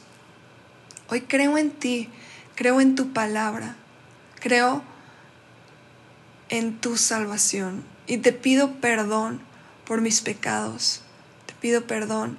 Hoy 1.07 1.21
creo 1.21 1.57
en 1.57 1.69
ti, 1.69 2.09
creo 2.55 2.81
en 2.81 2.95
tu 2.95 3.13
palabra, 3.13 3.75
creo 4.41 4.81
en 6.49 6.77
tu 6.81 6.97
salvación 6.97 7.85
y 8.07 8.17
te 8.17 8.33
pido 8.33 8.73
perdón 8.81 9.39
por 9.85 10.01
mis 10.01 10.19
pecados, 10.19 11.01
te 11.45 11.53
pido 11.53 11.87
perdón 11.87 12.37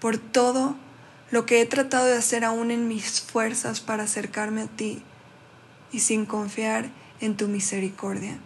por 0.00 0.18
todo 0.18 0.76
lo 1.30 1.46
que 1.46 1.60
he 1.60 1.66
tratado 1.66 2.06
de 2.06 2.16
hacer 2.16 2.44
aún 2.44 2.72
en 2.72 2.88
mis 2.88 3.20
fuerzas 3.20 3.80
para 3.80 4.04
acercarme 4.04 4.62
a 4.62 4.66
ti 4.66 5.04
y 5.92 6.00
sin 6.00 6.26
confiar 6.26 6.90
en 7.20 7.36
tu 7.36 7.48
misericordia. 7.48 8.38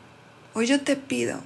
Hoy 0.54 0.66
yo 0.66 0.80
te 0.80 0.96
pido 0.96 1.40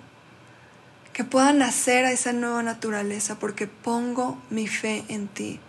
que 1.12 1.24
pueda 1.24 1.52
nacer 1.52 2.04
a 2.04 2.12
esa 2.12 2.32
nueva 2.32 2.62
naturaleza 2.62 3.38
porque 3.38 3.66
pongo 3.66 4.38
mi 4.50 4.66
fe 4.66 5.04
en 5.08 5.28
ti, 5.28 5.60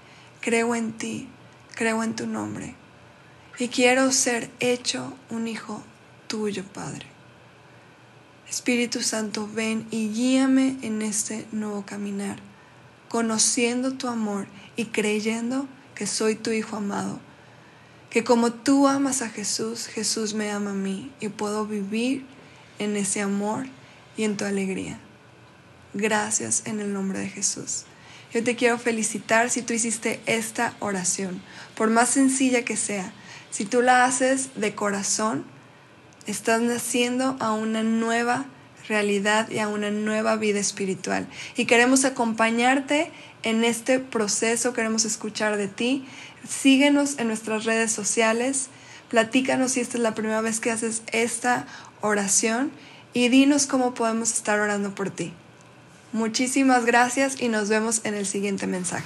creo 0.41 0.75
en 0.75 0.93
ti, 0.93 1.27
creo 1.75 2.03
en 2.03 2.15
tu 2.15 2.27
nombre 2.27 2.75
y 3.57 3.69
quiero 3.69 4.11
ser 4.11 4.49
hecho 4.59 5.13
un 5.29 5.47
hijo 5.47 5.81
tuyo, 6.27 6.63
Padre. 6.63 7.05
Espíritu 8.49 9.01
Santo, 9.01 9.49
ven 9.51 9.87
y 9.91 10.09
guíame 10.09 10.77
en 10.81 11.01
este 11.01 11.45
nuevo 11.51 11.85
caminar, 11.85 12.39
conociendo 13.09 13.93
tu 13.93 14.07
amor 14.07 14.47
y 14.75 14.85
creyendo 14.85 15.67
que 15.95 16.05
soy 16.05 16.35
tu 16.35 16.51
Hijo 16.51 16.77
amado, 16.77 17.19
que 18.15 18.23
como 18.23 18.53
tú 18.53 18.87
amas 18.87 19.21
a 19.21 19.27
Jesús, 19.27 19.87
Jesús 19.87 20.35
me 20.35 20.49
ama 20.49 20.71
a 20.71 20.73
mí 20.73 21.11
y 21.19 21.27
puedo 21.27 21.65
vivir 21.65 22.25
en 22.79 22.95
ese 22.95 23.19
amor 23.19 23.65
y 24.15 24.23
en 24.23 24.37
tu 24.37 24.45
alegría. 24.45 25.01
Gracias 25.93 26.61
en 26.63 26.79
el 26.79 26.93
nombre 26.93 27.19
de 27.19 27.27
Jesús. 27.27 27.83
Yo 28.33 28.41
te 28.41 28.55
quiero 28.55 28.77
felicitar 28.77 29.49
si 29.49 29.63
tú 29.63 29.73
hiciste 29.73 30.21
esta 30.27 30.77
oración, 30.79 31.41
por 31.75 31.89
más 31.89 32.07
sencilla 32.07 32.63
que 32.63 32.77
sea. 32.77 33.11
Si 33.51 33.65
tú 33.65 33.81
la 33.81 34.05
haces 34.05 34.51
de 34.55 34.73
corazón, 34.75 35.43
estás 36.25 36.61
naciendo 36.61 37.35
a 37.41 37.51
una 37.51 37.83
nueva 37.83 38.45
realidad 38.87 39.49
y 39.49 39.59
a 39.59 39.67
una 39.67 39.91
nueva 39.91 40.37
vida 40.37 40.59
espiritual. 40.59 41.27
Y 41.57 41.65
queremos 41.65 42.05
acompañarte 42.05 43.11
en 43.45 43.63
este 43.63 43.99
proceso, 43.99 44.73
queremos 44.73 45.05
escuchar 45.05 45.55
de 45.55 45.69
ti. 45.69 46.05
Síguenos 46.47 47.17
en 47.19 47.27
nuestras 47.27 47.63
redes 47.63 47.91
sociales, 47.91 48.67
platícanos 49.09 49.73
si 49.73 49.79
esta 49.79 49.97
es 49.97 50.03
la 50.03 50.15
primera 50.15 50.41
vez 50.41 50.59
que 50.59 50.71
haces 50.71 51.03
esta 51.13 51.65
oración 52.01 52.71
y 53.13 53.29
dinos 53.29 53.67
cómo 53.67 53.93
podemos 53.93 54.33
estar 54.33 54.59
orando 54.59 54.93
por 54.93 55.09
ti. 55.09 55.31
Muchísimas 56.11 56.85
gracias 56.85 57.39
y 57.39 57.47
nos 57.47 57.69
vemos 57.69 58.01
en 58.03 58.15
el 58.15 58.25
siguiente 58.25 58.67
mensaje. 58.67 59.05